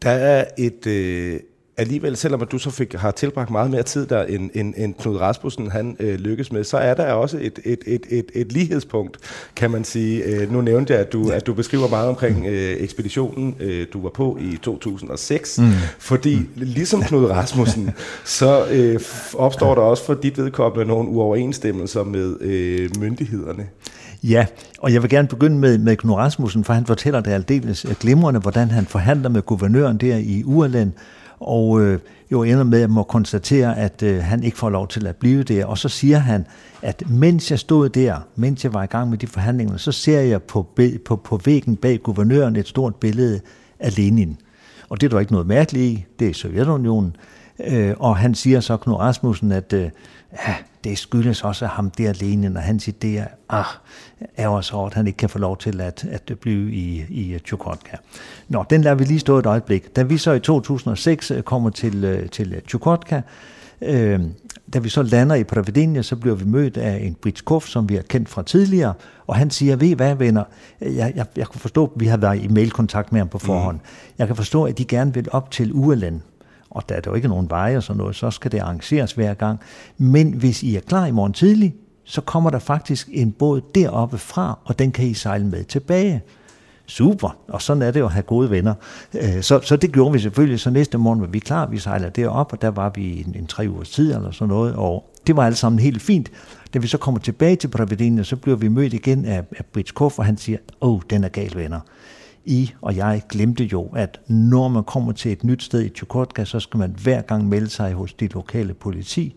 [0.02, 1.40] Der er et, øh,
[1.76, 5.16] alligevel, selvom du så fik, har tilbragt meget mere tid der, end, end, end Knud
[5.16, 9.18] Rasmussen han øh, lykkes med, så er der også et, et, et, et, et lighedspunkt,
[9.56, 10.24] kan man sige.
[10.24, 14.02] Øh, nu nævnte jeg, at du, at du beskriver meget omkring øh, ekspeditionen, øh, du
[14.02, 15.70] var på i 2006, mm.
[15.98, 17.90] fordi ligesom Knud Rasmussen,
[18.24, 19.00] så øh,
[19.34, 23.66] opstår der også for dit vedkommende nogle uoverensstemmelser med øh, myndighederne.
[24.22, 24.46] Ja,
[24.78, 28.40] og jeg vil gerne begynde med, med Knud Rasmussen, for han fortæller det aldeles glimrende,
[28.40, 30.92] hvordan han forhandler med guvernøren der i Urland,
[31.40, 31.98] og øh,
[32.32, 35.42] jo ender med at må konstatere, at øh, han ikke får lov til at blive
[35.42, 35.64] der.
[35.64, 36.46] Og så siger han,
[36.82, 40.20] at mens jeg stod der, mens jeg var i gang med de forhandlinger, så ser
[40.20, 40.66] jeg på,
[41.04, 43.40] på, på væggen bag guvernøren et stort billede
[43.80, 44.36] af Lenin.
[44.88, 47.16] Og det er der ikke noget mærkeligt i, det er Sovjetunionen.
[47.64, 49.90] Øh, og han siger så, Knud Rasmussen, at øh,
[50.32, 53.64] ja, det skyldes også ham der alene, når han siger, det er, ah,
[54.36, 57.96] er også at han ikke kan få lov til at, at blive i, i Chukotka.
[58.48, 59.96] Nå, den lader vi lige stå et øjeblik.
[59.96, 63.20] Da vi så i 2006 øh, kommer til, øh, til Chukotka,
[63.80, 64.20] øh,
[64.74, 67.94] da vi så lander i Pravedenia, så bliver vi mødt af en Britskov, som vi
[67.94, 68.94] har kendt fra tidligere,
[69.26, 70.44] og han siger, ved I hvad venner,
[70.80, 73.76] jeg, jeg, jeg kan forstå, at vi har været i mailkontakt med ham på forhånd.
[73.76, 74.14] Mm.
[74.18, 76.20] Jeg kan forstå, at de gerne vil op til Uerland
[76.76, 79.12] og der er der jo ikke nogen veje og sådan noget, så skal det arrangeres
[79.12, 79.60] hver gang.
[79.98, 84.18] Men hvis I er klar i morgen tidlig, så kommer der faktisk en båd deroppe
[84.18, 86.22] fra, og den kan I sejle med tilbage.
[86.86, 88.74] Super, og sådan er det jo at have gode venner.
[89.14, 92.08] Øh, så, så det gjorde vi selvfølgelig, så næste morgen var vi klar, vi sejler
[92.08, 95.36] derop, og der var vi en, en tre ugers tid eller sådan noget, og det
[95.36, 96.30] var alt sammen helt fint.
[96.74, 99.92] Da vi så kommer tilbage til Bravedine, så bliver vi mødt igen af, af Brits
[99.92, 101.80] Koff, og han siger, åh, oh, den er gal, venner.
[102.46, 106.44] I og jeg glemte jo, at når man kommer til et nyt sted i Chukotka,
[106.44, 109.34] så skal man hver gang melde sig hos det lokale politi.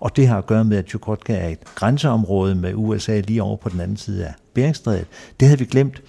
[0.00, 3.56] Og det har at gøre med, at Chukotka er et grænseområde med USA lige over
[3.56, 5.06] på den anden side af Beringstrædet.
[5.40, 6.02] Det havde vi glemt.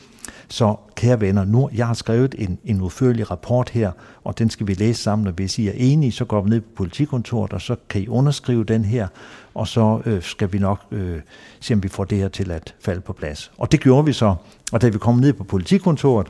[0.47, 3.91] Så kære venner, nu jeg har skrevet en, en udførlig rapport her,
[4.23, 6.61] og den skal vi læse sammen, og hvis I er enige, så går vi ned
[6.61, 9.07] på politikontoret, og så kan I underskrive den her,
[9.53, 11.21] og så øh, skal vi nok øh,
[11.59, 13.51] se, om vi får det her til at falde på plads.
[13.57, 14.35] Og det gjorde vi så,
[14.71, 16.27] og da vi kom ned på politikontoret,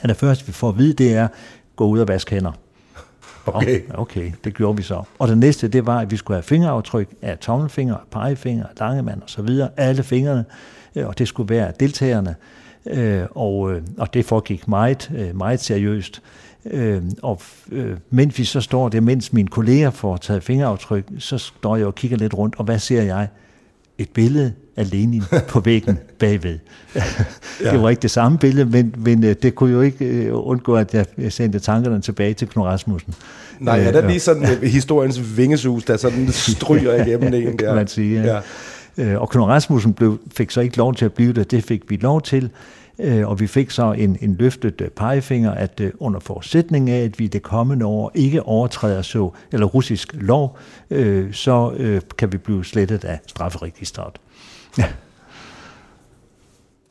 [0.00, 1.28] at det første, vi får at vide, det er,
[1.76, 2.52] gå ud og vaske hænder.
[3.46, 3.80] Okay.
[3.94, 5.02] Okay, det gjorde vi så.
[5.18, 9.30] Og det næste, det var, at vi skulle have fingeraftryk af tommelfinger, pegefinger, langemand og
[9.30, 10.44] så videre, alle fingrene,
[10.96, 12.34] øh, og det skulle være deltagerne.
[12.86, 16.22] Øh, og, øh, og det foregik meget, meget seriøst.
[17.22, 17.40] Og
[18.10, 21.94] mens vi så står der, mens mine kolleger får taget fingeraftryk, så står jeg og
[21.94, 23.28] kigger lidt rundt, og hvad ser jeg?
[23.98, 26.58] Et billede af Lenin på væggen bagved.
[27.64, 27.70] ja.
[27.70, 30.76] Det var ikke det samme billede, men, men øh, det kunne jo ikke øh, undgå,
[30.76, 33.14] at jeg sendte tankerne tilbage til Knud Rasmussen.
[33.60, 34.68] Nej, ja, der er lige sådan ja.
[34.68, 37.58] historiens vingesus, der sådan stryger igennem en.
[37.58, 37.66] Der.
[37.66, 38.22] kan man sige.
[38.22, 38.40] Ja.
[38.98, 39.16] Ja.
[39.16, 41.96] Og Knud Rasmussen blev, fik så ikke lov til at blive der, det fik vi
[41.96, 42.50] lov til.
[43.24, 47.42] Og vi fik så en, en løftet pegefinger, at under forudsætning af, at vi det
[47.42, 50.58] kommende år ikke overtræder så, eller russisk lov,
[51.32, 51.72] så
[52.18, 54.20] kan vi blive slettet af strafferegistret.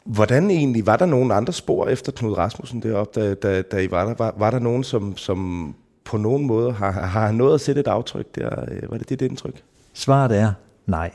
[0.05, 3.91] Hvordan egentlig, var der nogen andre spor efter Knud Rasmussen deroppe, da, da, da I
[3.91, 4.13] var der?
[4.17, 7.87] Var, var der nogen, som, som på nogen måde har, har nået at sætte et
[7.87, 8.49] aftryk der?
[8.89, 9.63] Var det det, det indtryk?
[9.93, 10.53] Svaret er
[10.85, 11.11] nej.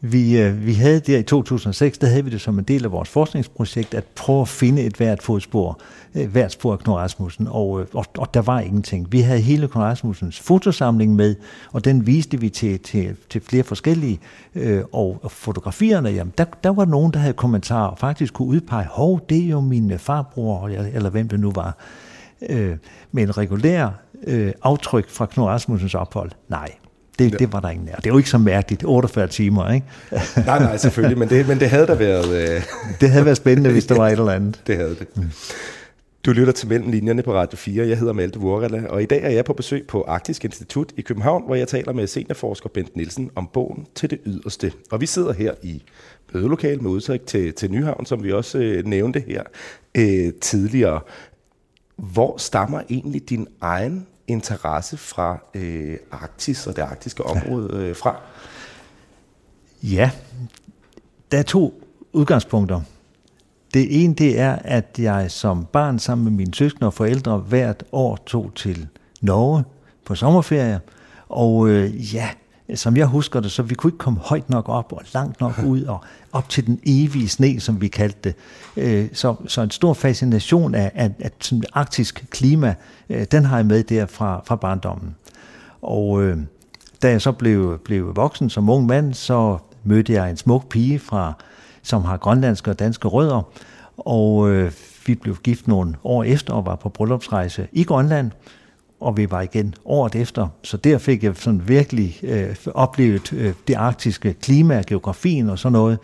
[0.00, 2.92] Vi, øh, vi havde der i 2006, der havde vi det som en del af
[2.92, 5.80] vores forskningsprojekt, at prøve at finde et hvert fodspor,
[6.14, 9.12] øh, hvert spor af Knud Rasmussen, og, øh, og, og der var ingenting.
[9.12, 11.34] Vi havde hele Knud Rasmussens fotosamling med,
[11.72, 14.20] og den viste vi til, til, til flere forskellige,
[14.54, 18.48] øh, og, og fotografierne, jamen, der, der var nogen, der havde kommentarer, og faktisk kunne
[18.48, 21.76] udpege, hov, det er jo min øh, farbror, eller hvem det nu var.
[22.48, 22.76] Øh,
[23.12, 23.88] med en regulær
[24.26, 26.70] øh, aftryk fra Knud Rasmussens ophold, nej.
[27.18, 27.94] Det, det var der ingen af.
[27.96, 28.84] Det er jo ikke så mærkeligt.
[28.84, 29.86] 48 timer, ikke?
[30.46, 31.18] nej, nej, selvfølgelig.
[31.18, 32.28] Men det, men det havde da været...
[32.28, 32.62] Øh...
[33.00, 34.60] det havde været spændende, hvis der var et eller andet.
[34.66, 35.08] det havde det.
[36.24, 37.88] Du lytter til Mellem Linjerne på Radio 4.
[37.88, 41.00] Jeg hedder Malte Vorrella, og i dag er jeg på besøg på Arktisk Institut i
[41.00, 44.72] København, hvor jeg taler med seniorforsker Bent Nielsen om bogen Til det yderste.
[44.90, 45.82] Og vi sidder her i
[46.34, 49.42] mødelokal med udsigt til, til Nyhavn, som vi også øh, nævnte her
[49.94, 51.00] øh, tidligere.
[51.96, 58.16] Hvor stammer egentlig din egen interesse fra øh, Arktis og det arktiske område øh, fra?
[59.82, 60.10] Ja,
[61.32, 62.80] der er to udgangspunkter.
[63.74, 67.84] Det ene det er, at jeg som barn sammen med mine søskende og forældre hvert
[67.92, 68.88] år tog til
[69.20, 69.64] Norge
[70.04, 70.80] på sommerferie.
[71.28, 72.28] Og øh, ja,
[72.74, 75.58] som jeg husker det, så vi kunne ikke komme højt nok op og langt nok
[75.66, 76.00] ud og
[76.32, 78.34] op til den evige sne, som vi kaldte det.
[78.76, 82.74] Øh, så, så en stor fascination af, af, af sådan arktisk klima,
[83.08, 85.16] øh, den har jeg med der fra, fra barndommen.
[85.82, 86.38] Og øh,
[87.02, 90.98] da jeg så blev, blev voksen som ung mand, så mødte jeg en smuk pige,
[90.98, 91.32] fra,
[91.82, 93.42] som har grønlandske og danske rødder,
[93.96, 94.72] og øh,
[95.06, 98.30] vi blev gift nogle år efter og var på bryllupsrejse i Grønland
[99.00, 100.48] og vi var igen året efter.
[100.62, 105.72] Så der fik jeg sådan virkelig øh, oplevet øh, det arktiske klima, geografien og sådan
[105.72, 105.98] noget.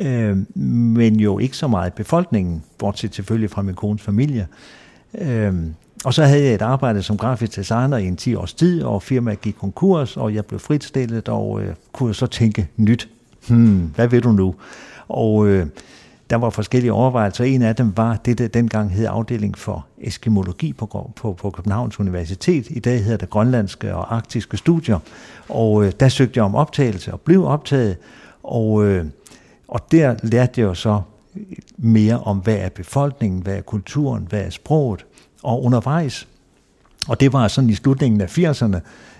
[0.00, 4.46] Øh, men jo ikke så meget befolkningen, bortset selvfølgelig fra min kones familie.
[5.18, 5.54] Øh,
[6.04, 9.02] og så havde jeg et arbejde som grafisk designer i en 10 års tid, og
[9.02, 13.08] firmaet gik konkurs, og jeg blev fritstillet, og øh, kunne så tænke nyt.
[13.48, 14.54] Hmm, hvad vil du nu?
[15.08, 15.66] Og øh,
[16.30, 17.44] der var forskellige overvejelser.
[17.44, 22.00] En af dem var det, der dengang hed afdeling for eskimologi på, på, på Københavns
[22.00, 22.66] Universitet.
[22.70, 24.98] I dag hedder det grønlandske og arktiske studier.
[25.48, 27.96] Og øh, der søgte jeg om optagelse og blev optaget.
[28.42, 29.06] Og, øh,
[29.68, 31.00] og der lærte jeg jo så
[31.76, 35.06] mere om, hvad er befolkningen, hvad er kulturen, hvad er sproget.
[35.42, 36.28] Og undervejs,
[37.08, 38.78] og det var sådan i slutningen af 80'erne,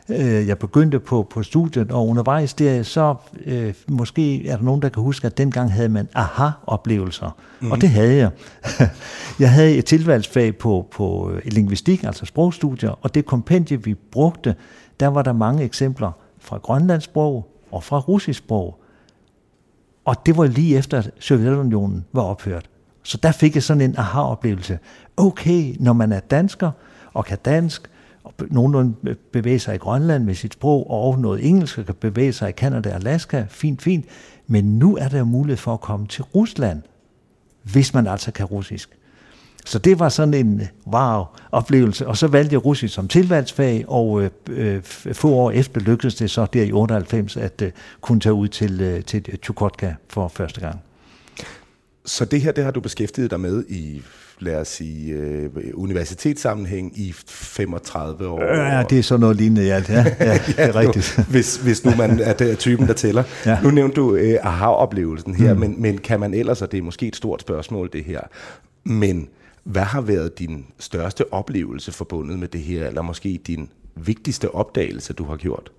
[0.09, 3.15] øh, jeg begyndte på, på studiet, og undervejs der, så
[3.47, 7.73] øh, måske er der nogen, der kan huske, at dengang havde man aha-oplevelser, mm.
[7.73, 8.31] og det havde jeg.
[9.41, 14.55] jeg havde et tilvalgsfag på, på øh, lingvistik, altså sprogstudier, og det kompendie, vi brugte,
[15.01, 18.81] der var der mange eksempler fra grønlandssprog og fra russisk sprog.
[20.05, 22.71] Og det var lige efter, at Sovjetunionen var ophørt.
[23.03, 24.79] Så der fik jeg sådan en aha-oplevelse.
[25.17, 26.71] Okay, når man er dansker
[27.13, 27.91] og kan dansk,
[28.25, 32.49] og nogenlunde bevæge sig i Grønland med sit sprog, og noget engelsk kan bevæge sig
[32.49, 34.05] i Kanada og Alaska, fint, fint.
[34.47, 36.83] Men nu er der mulighed for at komme til Rusland,
[37.63, 38.99] hvis man altså kan russisk.
[39.67, 44.31] Så det var sådan en wow-oplevelse, og så valgte jeg russisk som tilvalgsfag, og øh,
[44.49, 48.49] øh få år efter lykkedes det så der i 98 at øh, kunne tage ud
[48.49, 50.81] til, øh, til Chukotka for første gang.
[52.05, 54.03] Så det her, det har du beskæftiget dig med i
[54.39, 58.43] lad os sige, øh, universitetssammenhæng i 35 år.
[58.43, 59.83] Ja, det er sådan noget lignende, ja.
[59.89, 61.15] ja, ja det er rigtigt.
[61.19, 63.23] Nu, hvis, hvis nu man er der typen, der tæller.
[63.47, 63.59] ja.
[63.63, 65.61] Nu nævnte du øh, aha-oplevelsen her, mm.
[65.61, 68.21] men, men kan man ellers, og det er måske et stort spørgsmål det her,
[68.85, 69.29] men
[69.65, 75.13] hvad har været din største oplevelse forbundet med det her, eller måske din vigtigste opdagelse,
[75.13, 75.73] du har gjort?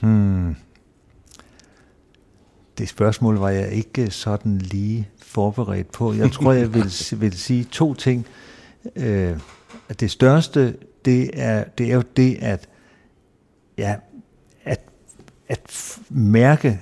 [0.00, 0.56] Hmm.
[2.82, 6.12] Det spørgsmål var jeg ikke sådan lige forberedt på.
[6.12, 8.26] Jeg tror, jeg vil, vil sige to ting.
[8.96, 9.38] Øh,
[9.88, 12.68] at det største, det er, det er jo det, at,
[13.78, 13.96] ja,
[14.64, 14.80] at,
[15.48, 16.80] at mærke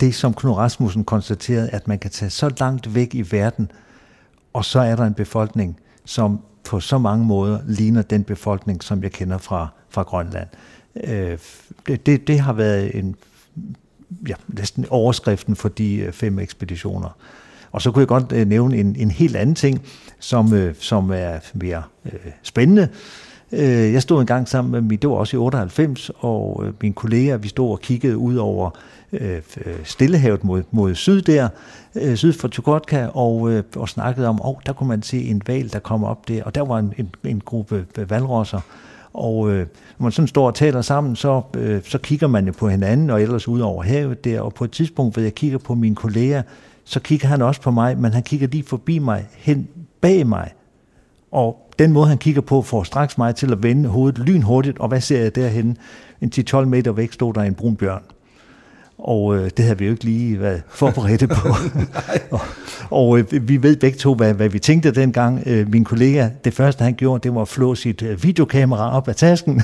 [0.00, 3.70] det, som Knud Rasmussen konstaterede, at man kan tage så langt væk i verden,
[4.52, 9.02] og så er der en befolkning, som på så mange måder ligner den befolkning, som
[9.02, 10.48] jeg kender fra, fra Grønland.
[11.04, 11.38] Øh,
[11.86, 13.16] det, det, det har været en
[14.28, 17.16] ja, næsten overskriften for de øh, fem ekspeditioner.
[17.72, 19.82] Og så kunne jeg godt øh, nævne en, en helt anden ting,
[20.20, 22.88] som, øh, som er mere øh, spændende.
[23.52, 26.72] Øh, jeg stod en gang sammen med min, det var også i 98, og øh,
[26.82, 28.70] mine kolleger, vi stod og kiggede ud over
[29.12, 31.48] øh, øh, Stillehavet mod, mod syd der,
[31.94, 35.42] øh, syd for Chukotka, og, øh, og snakkede om, oh, der kunne man se en
[35.46, 38.60] val, der kom op der, og der var en, en, en gruppe øh, valrosser,
[39.14, 39.66] og øh,
[39.98, 43.10] når man sådan står og taler sammen, så, øh, så kigger man jo på hinanden,
[43.10, 45.94] og ellers ud over havet der, og på et tidspunkt, hvor jeg kigger på mine
[45.94, 46.42] kolleger,
[46.84, 49.68] så kigger han også på mig, men han kigger lige forbi mig, hen
[50.00, 50.50] bag mig.
[51.30, 54.88] Og den måde, han kigger på, får straks mig til at vende hovedet lynhurtigt, og
[54.88, 55.76] hvad ser jeg derhen?
[56.20, 58.02] En 10-12 meter væk stod der en brun bjørn
[59.02, 61.48] og øh, det havde vi jo ikke lige været forberedte på.
[62.30, 62.40] og
[62.92, 65.42] og øh, vi ved begge to, hvad, hvad vi tænkte dengang.
[65.46, 69.08] Øh, min kollega, det første han gjorde, det var at flå sit øh, videokamera op
[69.08, 69.62] af tasken.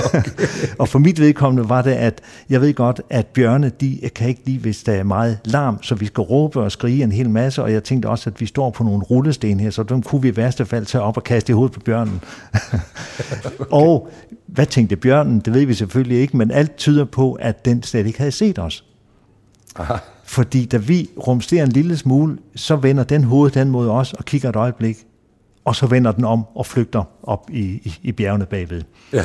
[0.78, 2.20] og for mit vedkommende var det, at
[2.50, 5.94] jeg ved godt, at bjørne, de kan ikke lide, hvis der er meget larm, så
[5.94, 8.70] vi skal råbe og skrige en hel masse, og jeg tænkte også, at vi står
[8.70, 11.50] på nogle rullesten her, så dem kunne vi i værste fald tage op og kaste
[11.50, 12.20] i hovedet på bjørnen.
[12.62, 13.64] okay.
[13.84, 14.08] Og
[14.46, 15.40] hvad tænkte bjørnen?
[15.40, 18.58] Det ved vi selvfølgelig ikke, men alt tyder på, at den slet ikke havde set
[18.58, 18.63] os.
[19.76, 19.96] Aha.
[20.24, 24.24] Fordi da vi rumsterer en lille smule, så vender den hoved den mod os og
[24.24, 24.96] kigger et øjeblik,
[25.64, 28.82] og så vender den om og flygter op i, i, i bjergene bagved.
[29.12, 29.22] Ja,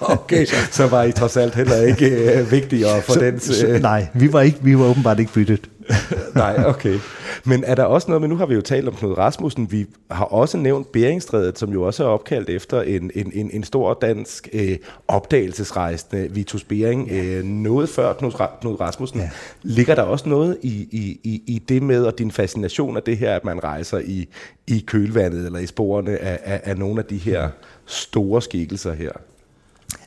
[0.14, 3.34] okay, så var I trods alt heller ikke uh, vigtigere for den.
[3.34, 3.80] Uh...
[3.80, 5.70] Nej, vi var, ikke, vi var åbenbart ikke byttet.
[6.34, 6.98] Nej, okay.
[7.44, 9.86] Men er der også noget, men nu har vi jo talt om Knud Rasmussen, vi
[10.10, 13.94] har også nævnt Beringstrædet, som jo også er opkaldt efter en, en, en, en stor
[13.94, 14.76] dansk øh,
[15.08, 19.20] opdagelsesrejsende, Vitus Bering, øh, noget før Knud, Knud Rasmussen.
[19.20, 19.30] Ja.
[19.62, 23.16] Ligger der også noget i, i, i, i det med, og din fascination af det
[23.16, 24.28] her, at man rejser i,
[24.66, 27.48] i kølvandet, eller i sporene af, af, af nogle af de her
[27.86, 29.12] store skikkelser her?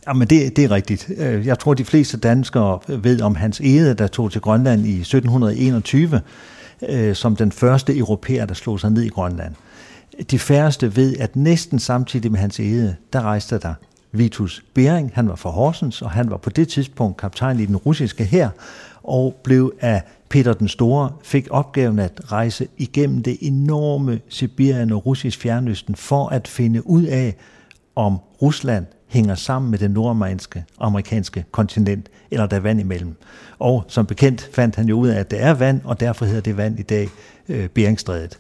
[0.08, 1.12] Jamen, det, det er rigtigt.
[1.18, 5.00] Øh, jeg tror, de fleste danskere ved om Hans Ede, der tog til Grønland i
[5.00, 6.22] 1721,
[6.90, 9.54] øh, som den første europæer, der slog sig ned i Grønland.
[10.32, 13.74] De færreste ved, at næsten samtidig med Hans Ede, der rejste der
[14.12, 15.12] Vitus Bering.
[15.14, 18.50] Han var fra Horsens, og han var på det tidspunkt kaptajn i den russiske hær,
[19.04, 25.06] og blev af Peter den Store, fik opgaven at rejse igennem det enorme Sibirien og
[25.06, 27.36] russisk fjernøsten for at finde ud af,
[27.96, 33.16] om Rusland hænger sammen med det nordamerikanske amerikanske kontinent, eller der er vand imellem.
[33.60, 36.42] Og som bekendt fandt han jo ud af, at der er vand, og derfor hedder
[36.42, 37.10] det vand i dag
[37.50, 38.40] øh, Beringstrædet.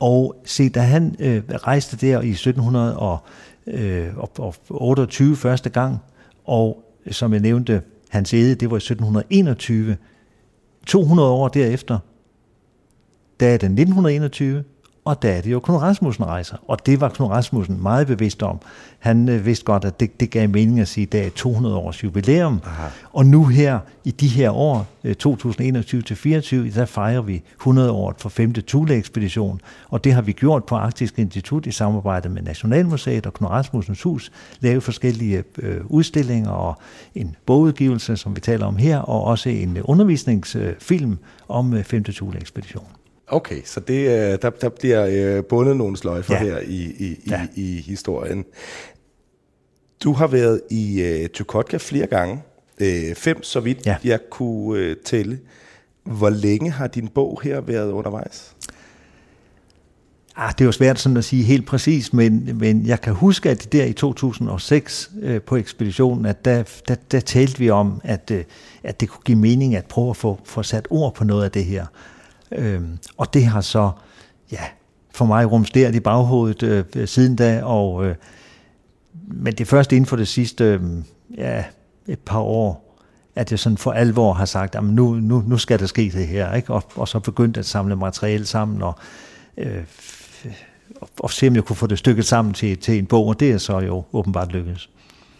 [0.00, 5.98] Og se, da han øh, rejste der i 1728 øh, første gang,
[6.44, 9.96] og som jeg nævnte, hans æde, det var i 1721,
[10.86, 11.98] 200 år derefter,
[13.40, 14.64] da er det 1921,
[15.04, 16.56] og der er det jo Knud Rasmussen rejser.
[16.68, 18.60] Og det var Knud Rasmussen meget bevidst om.
[18.98, 21.76] Han øh, vidste godt, at det, det gav mening at sige, at det er 200
[21.76, 22.60] års jubilæum.
[22.64, 22.88] Aha.
[23.12, 28.28] Og nu her, i de her år, 2021-24, øh, der fejrer vi 100 år for
[28.28, 28.52] 5.
[28.52, 29.60] Thule-ekspedition.
[29.88, 34.02] Og det har vi gjort på Arktisk Institut i samarbejde med Nationalmuseet og Knud Rasmussens
[34.02, 34.32] Hus.
[34.60, 36.78] Lavet forskellige øh, udstillinger og
[37.14, 42.04] en bogudgivelse, som vi taler om her, og også en undervisningsfilm om øh, 5.
[42.04, 42.86] Thule-ekspedition.
[43.26, 46.40] Okay, så det, øh, der, der bliver øh, bundet nogle sløjfer ja.
[46.40, 47.46] her i, i, ja.
[47.54, 48.44] i, i historien.
[50.04, 52.42] Du har været i uh, Chukotka flere gange.
[52.80, 53.96] Uh, fem, så vidt ja.
[54.04, 55.38] jeg kunne uh, tælle.
[56.02, 58.54] Hvor længe har din bog her været undervejs?
[60.36, 63.50] Ah, det er jo svært sådan at sige helt præcis, men, men jeg kan huske,
[63.50, 68.30] at der i 2006 øh, på ekspeditionen, at der, der, der talte vi om, at,
[68.30, 68.44] øh,
[68.82, 71.50] at det kunne give mening at prøve at få, få sat ord på noget af
[71.50, 71.86] det her.
[72.54, 73.90] Øhm, og det har så,
[74.52, 74.62] ja,
[75.14, 78.14] for mig rumsteret i baghovedet øh, siden da, og, øh,
[79.26, 80.80] men det første inden for det sidste, øh,
[81.38, 81.64] ja,
[82.06, 82.98] et par år,
[83.34, 86.26] at jeg sådan for alvor har sagt, at nu, nu, nu skal der ske det
[86.26, 86.72] her, ikke?
[86.72, 88.94] Og, og så begyndt at samle materiale sammen, og,
[89.56, 89.84] øh,
[91.20, 93.52] og se om jeg kunne få det stykket sammen til, til en bog, og det
[93.52, 94.90] er så jo åbenbart lykkedes.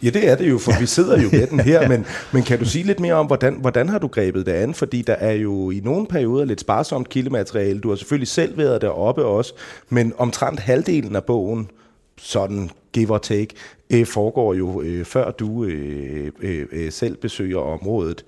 [0.03, 2.59] Ja, det er det jo, for vi sidder jo med den her, men, men kan
[2.59, 4.73] du sige lidt mere om, hvordan, hvordan har du grebet det an?
[4.73, 7.79] Fordi der er jo i nogle perioder lidt sparsomt kildemateriale.
[7.79, 9.53] Du har selvfølgelig selv været deroppe også,
[9.89, 11.69] men omtrent halvdelen af bogen,
[12.17, 13.55] sådan give or take,
[13.89, 18.25] øh, foregår jo øh, før du øh, øh, øh selv besøger området.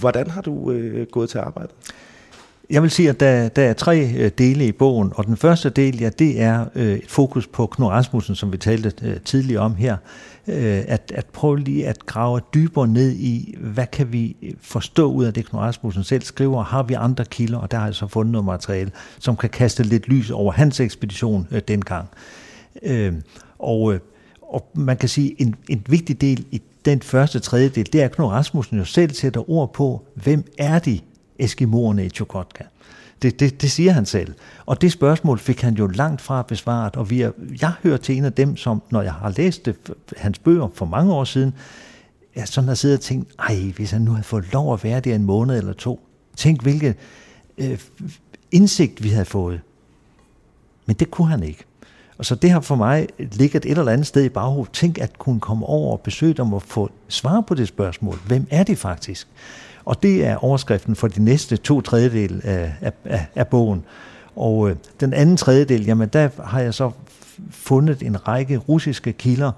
[0.00, 1.74] Hvordan har du øh, gået til arbejdet?
[2.70, 5.70] Jeg vil sige, at der, der er tre øh, dele i bogen, og den første
[5.70, 9.62] del, ja, det er øh, et fokus på Knud Rasmussen, som vi talte øh, tidligere
[9.62, 9.96] om her.
[10.48, 15.12] Øh, at, at prøve lige at grave dybere ned i, hvad kan vi øh, forstå
[15.12, 17.94] ud af det, Knud Rasmussen selv skriver, har vi andre kilder, og der har jeg
[17.94, 22.08] så fundet noget materiale, som kan kaste lidt lys over hans ekspedition øh, dengang.
[22.82, 23.14] Øh,
[23.58, 24.00] og, øh,
[24.42, 28.12] og man kan sige, en, en vigtig del i den første tredjedel, det er, at
[28.12, 31.00] Knud Rasmussen jo selv sætter ord på, hvem er de
[31.38, 32.64] eskimoerne i Chukotka?
[33.22, 34.34] Det, det, det siger han selv.
[34.66, 37.30] Og det spørgsmål fik han jo langt fra besvaret, og vi er,
[37.60, 39.76] jeg hører til en af dem, som, når jeg har læst det,
[40.16, 41.54] hans bøger for mange år siden,
[42.36, 45.00] jeg sådan har siddet og tænkt, ej, hvis han nu havde fået lov at være
[45.00, 46.94] der en måned eller to, tænk hvilken
[47.58, 47.78] øh,
[48.50, 49.60] indsigt vi havde fået.
[50.86, 51.64] Men det kunne han ikke.
[52.18, 54.72] Og så det har for mig ligget et eller andet sted i baghovedet.
[54.72, 58.18] Tænk at kunne komme over og besøge dem og få svar på det spørgsmål.
[58.26, 59.28] Hvem er de faktisk?
[59.86, 62.72] Og det er overskriften for de næste to tredjedel af,
[63.04, 63.84] af, af bogen.
[64.36, 66.90] Og øh, den anden tredjedel, jamen der har jeg så
[67.50, 69.52] fundet en række russiske kilder,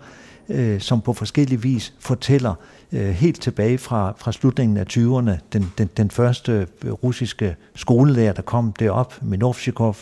[0.48, 2.54] øh, som på forskellige vis fortæller
[2.92, 8.32] øh, helt tilbage fra, fra slutningen af 20'erne, den, den, den første øh, russiske skolelærer,
[8.32, 9.96] der kom derop, Minovchikov,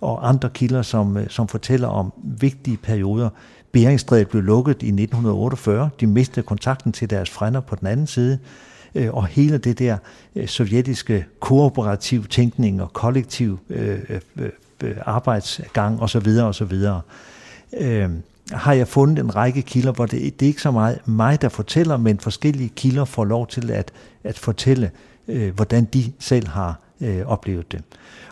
[0.00, 3.28] og andre kilder, som, øh, som fortæller om vigtige perioder.
[3.72, 5.90] Beringstrædet blev lukket i 1948.
[6.00, 8.38] De mistede kontakten til deres frænder på den anden side.
[8.94, 9.96] Øh, og hele det der
[10.36, 14.50] øh, sovjetiske kooperativ tænkning og kollektiv øh, øh, øh,
[14.82, 16.28] øh arbejdsgang osv.
[16.42, 16.72] osv.
[17.80, 18.10] Øh,
[18.52, 21.48] har jeg fundet en række kilder, hvor det, det er ikke så meget mig, der
[21.48, 23.92] fortæller, men forskellige kilder får lov til at,
[24.24, 24.90] at fortælle,
[25.28, 27.82] øh, hvordan de selv har øh, oplevet det.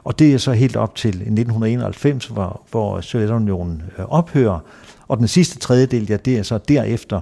[0.04, 4.58] Og det er så helt op til 1991, hvor, hvor Sovjetunionen øh, ophører.
[5.08, 7.20] Og den sidste tredjedel, ja, det er så derefter,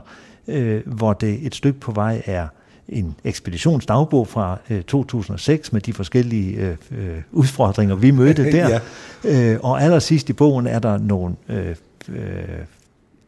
[0.49, 2.47] øh, hvor det et stykke på vej er
[2.89, 8.81] en ekspeditionsdagbog fra øh, 2006 med de forskellige øh, øh, udfordringer, vi mødte der.
[9.25, 9.53] ja.
[9.53, 11.77] øh, og allersidst i bogen er der nogle øh,
[12.09, 12.19] øh,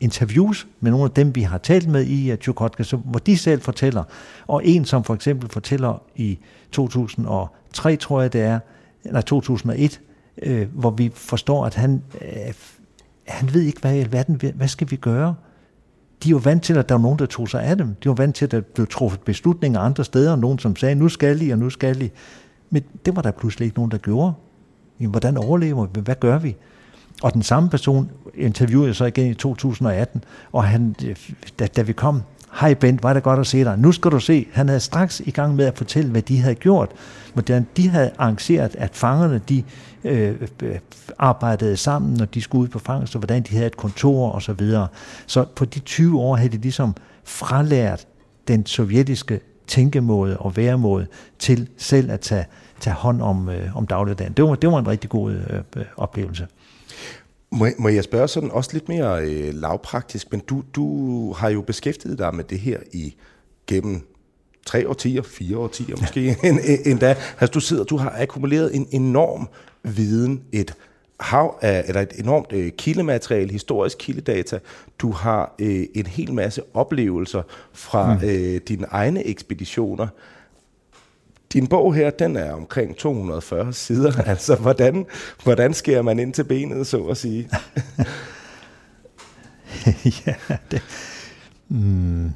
[0.00, 3.60] interviews med nogle af dem, vi har talt med i Chukotka, så, hvor de selv
[3.60, 4.04] fortæller.
[4.46, 6.38] Og en, som for eksempel fortæller i
[6.72, 8.58] 2003, tror jeg det er,
[9.04, 10.00] eller 2001,
[10.42, 12.54] øh, hvor vi forstår, at han, øh,
[13.26, 15.34] han ved ikke, hvad i alverden, hvad skal vi gøre?
[16.22, 17.96] De er jo vant til, at der var nogen, der tog sig af dem.
[18.04, 20.94] De var vant til, at der blev truffet beslutninger andre steder, og nogen som sagde,
[20.94, 22.10] nu skal I, og nu skal I.
[22.70, 24.32] Men det var der pludselig ikke nogen, der gjorde.
[25.00, 26.00] Jamen, hvordan overlever vi?
[26.00, 26.56] Hvad gør vi?
[27.22, 30.96] Og den samme person interviewede jeg så igen i 2018, og han,
[31.58, 32.22] da, da vi kom,
[32.52, 33.78] hej Bent, var det godt at se dig.
[33.78, 36.54] Nu skal du se, han havde straks i gang med at fortælle, hvad de havde
[36.54, 36.90] gjort.
[37.32, 39.62] Hvordan de havde arrangeret, at fangerne de
[40.04, 40.78] øh, øh
[41.18, 44.42] arbejdede sammen, når de skulle ud på fangst, og hvordan de havde et kontor og
[44.42, 44.88] så videre.
[45.26, 46.94] Så på de 20 år havde de ligesom
[47.24, 48.06] fralært
[48.48, 51.06] den sovjetiske tænkemåde og væremåde
[51.38, 52.46] til selv at tage,
[52.80, 54.32] tage hånd om, øh, om dagligdagen.
[54.32, 56.46] Det var, det var en rigtig god øh, øh oplevelse.
[57.52, 61.60] Må, må jeg spørge sådan også lidt mere øh, lavpraktisk, men du, du har jo
[61.60, 63.14] beskæftiget dig med det her i
[63.66, 64.06] gennem
[64.66, 66.36] tre årtier, fire årtier måske
[66.90, 67.16] endda.
[67.40, 69.48] Altså du sidder, du har akkumuleret en enorm
[69.82, 70.74] viden, et
[71.20, 74.58] hav af, eller et enormt øh, kildemateriale, historisk kildedata.
[74.98, 77.42] Du har øh, en hel masse oplevelser
[77.72, 78.20] fra mm.
[78.24, 80.06] øh, dine egne ekspeditioner.
[81.52, 84.22] Din bog her, den er omkring 240 sider.
[84.32, 85.06] altså, hvordan,
[85.44, 87.50] hvordan skærer man ind til benet, så at sige?
[90.26, 90.34] ja,
[90.70, 90.82] det,
[91.68, 92.30] mm,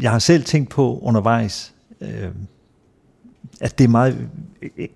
[0.00, 2.28] jeg har selv tænkt på undervejs, øh,
[3.60, 4.28] at det er meget,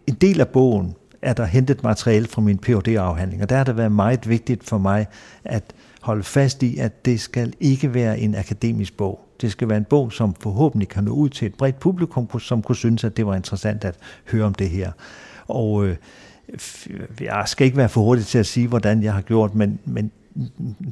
[0.06, 3.64] en del af bogen er der hentet materiale fra min phd afhandling og der har
[3.64, 5.06] det været meget vigtigt for mig
[5.44, 5.74] at
[6.04, 9.20] holde fast i, at det skal ikke være en akademisk bog.
[9.40, 12.62] Det skal være en bog, som forhåbentlig kan nå ud til et bredt publikum, som
[12.62, 13.94] kunne synes, at det var interessant at
[14.30, 14.92] høre om det her.
[15.48, 15.96] Og øh,
[17.20, 20.10] jeg skal ikke være for hurtig til at sige, hvordan jeg har gjort, men, men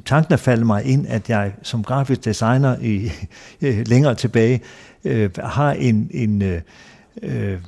[0.05, 3.11] tanken er faldet mig ind, at jeg som grafisk designer i,
[3.61, 4.61] øh, længere tilbage
[5.03, 6.61] øh, har en, en øh,
[7.21, 7.59] øh,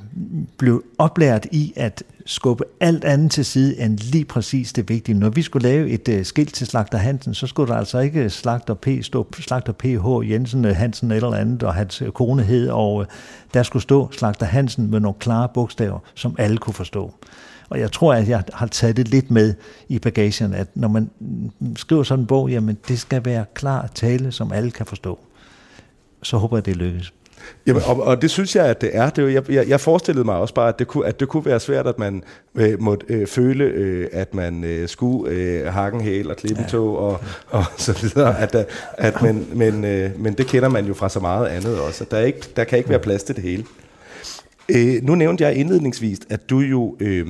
[0.58, 5.18] blev oplært i at skubbe alt andet til side end lige præcis det vigtige.
[5.18, 8.30] Når vi skulle lave et øh, skilt til Slagter Hansen, så skulle der altså ikke
[8.30, 10.30] Slagter P stå Slagter P.H.
[10.30, 13.06] Jensen øh, Hansen eller andet, og hans øh, kone hed, og øh,
[13.54, 17.12] der skulle stå Slagter Hansen med nogle klare bogstaver, som alle kunne forstå.
[17.68, 19.54] Og jeg tror, at jeg har taget det lidt med
[19.88, 23.90] i bagagen, at når man mm, skriver sådan en bog, jamen det skal være klar
[23.94, 25.18] tale, som alle kan forstå.
[26.22, 27.12] Så håber jeg, det lykkes.
[27.66, 29.10] Jamen, og, og det synes jeg, at det er.
[29.10, 31.60] Det, jeg, jeg, jeg forestillede mig også bare, at det kunne, at det kunne være
[31.60, 32.22] svært, at man
[32.54, 36.62] øh, måtte øh, føle, øh, at man øh, skulle øh, hakke en hæl og klippe
[36.62, 36.68] ja.
[36.68, 38.38] tog og, og så videre.
[38.38, 38.66] At,
[38.98, 42.06] at, men, men, øh, men det kender man jo fra så meget andet også.
[42.10, 43.64] Der, er ikke, der kan ikke være plads til det hele.
[44.68, 47.26] Øh, nu nævnte jeg indledningsvis, at du jo øh,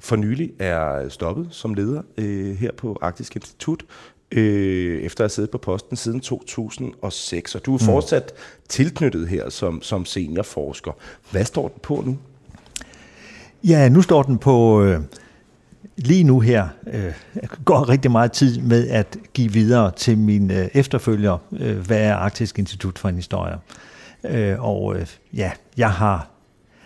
[0.00, 3.84] for nylig er stoppet som leder øh, her på Arktisk Institut
[4.30, 7.84] øh, efter at have siddet på posten siden 2006, og du er mm.
[7.84, 8.32] fortsat
[8.68, 10.92] tilknyttet her som, som seniorforsker.
[11.30, 12.18] Hvad står den på nu?
[13.64, 14.82] Ja, nu står den på...
[14.82, 15.00] Øh,
[15.96, 17.12] lige nu her øh,
[17.64, 22.14] går rigtig meget tid med at give videre til mine øh, efterfølger, øh, hvad er
[22.14, 23.56] Arktisk Institut for en Historie.
[24.24, 26.30] Øh, og øh, ja, jeg har,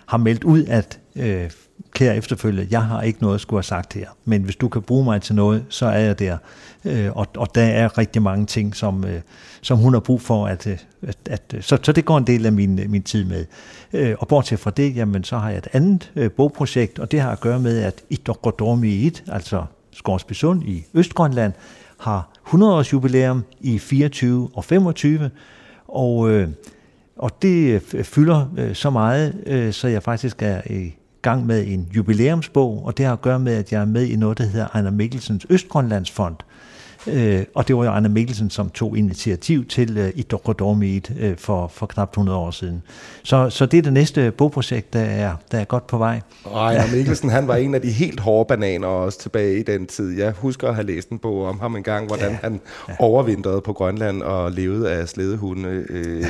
[0.07, 1.51] har meldt ud, at øh,
[1.95, 4.83] kære efterfølger, jeg har ikke noget at skulle have sagt her, men hvis du kan
[4.83, 6.37] bruge mig til noget, så er jeg der.
[6.85, 9.21] Øh, og, og der er rigtig mange ting, som, øh,
[9.61, 12.27] som hun har brug for, at, øh, at, at øh, så, så det går en
[12.27, 13.45] del af min, øh, min tid med.
[14.19, 17.41] Og bortset fra det, jamen, så har jeg et andet bogprojekt, og det har at
[17.41, 21.53] gøre med, at Idokordormiit, altså Skorsbysund i Østgrønland,
[22.01, 25.31] har 100 års jubilæum i 24 og 25,
[25.89, 26.49] og øh,
[27.17, 31.89] og det fylder øh, så meget, øh, så jeg faktisk er i gang med en
[31.97, 34.69] jubilæumsbog, og det har at gøre med, at jeg er med i noget, der hedder
[34.75, 36.37] Ejner Mikkelsens Østgrønlandsfond,
[37.07, 41.37] Øh, og det var jo Anna Mikkelsen, som tog initiativ til øh, i Dokordormiet øh,
[41.37, 42.83] for, for knap 100 år siden.
[43.23, 46.21] Så, så det er det næste bogprojekt, der er, der er godt på vej.
[46.45, 49.87] Og Anna Mikkelsen, han var en af de helt hårde bananer også tilbage i den
[49.87, 50.19] tid.
[50.19, 52.39] Jeg husker at have læst en bog om ham en gang, hvordan ja.
[52.43, 52.95] han ja.
[52.99, 56.25] overvintrede på Grønland og levede af slædehunde øh,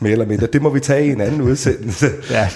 [0.00, 0.46] mere eller mindre.
[0.46, 2.06] Det må vi tage i en anden udsendelse.
[2.30, 2.48] Ja.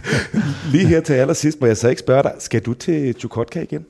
[0.72, 3.84] Lige her til allersidst må jeg så ikke spørge dig, skal du til Chukotka igen?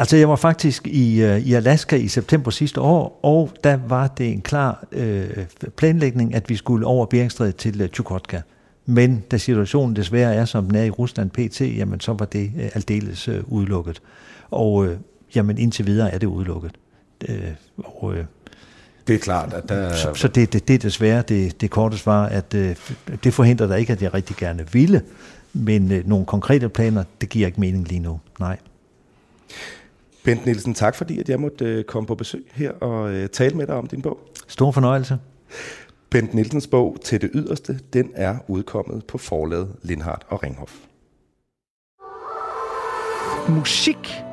[0.00, 4.06] Altså jeg var faktisk i, uh, i Alaska i september sidste år, og der var
[4.06, 8.40] det en klar uh, planlægning, at vi skulle over Beringstrædet til uh, Chukotka.
[8.86, 12.52] Men da situationen desværre er, som den er i Rusland pt., jamen så var det
[12.56, 14.02] uh, aldeles uh, udelukket.
[14.50, 14.88] Og uh,
[15.34, 16.72] jamen indtil videre er det udelukket.
[17.28, 17.34] Uh,
[17.78, 18.16] og, uh,
[19.06, 19.94] det er klart, at der...
[19.94, 22.70] Så, så det, det, det er desværre det, det korte svar, at uh,
[23.24, 25.02] det forhindrer der ikke, at jeg rigtig gerne ville,
[25.52, 28.20] men uh, nogle konkrete planer, det giver ikke mening lige nu.
[28.38, 28.56] Nej.
[30.24, 33.56] Bent Nielsen, tak fordi at jeg måtte øh, komme på besøg her og øh, tale
[33.56, 34.18] med dig om din bog.
[34.48, 35.18] Stor fornøjelse.
[36.10, 40.76] Bent Nielsens bog Til det yderste, den er udkommet på forlaget Lindhardt og Ringhof.
[43.48, 43.96] Musik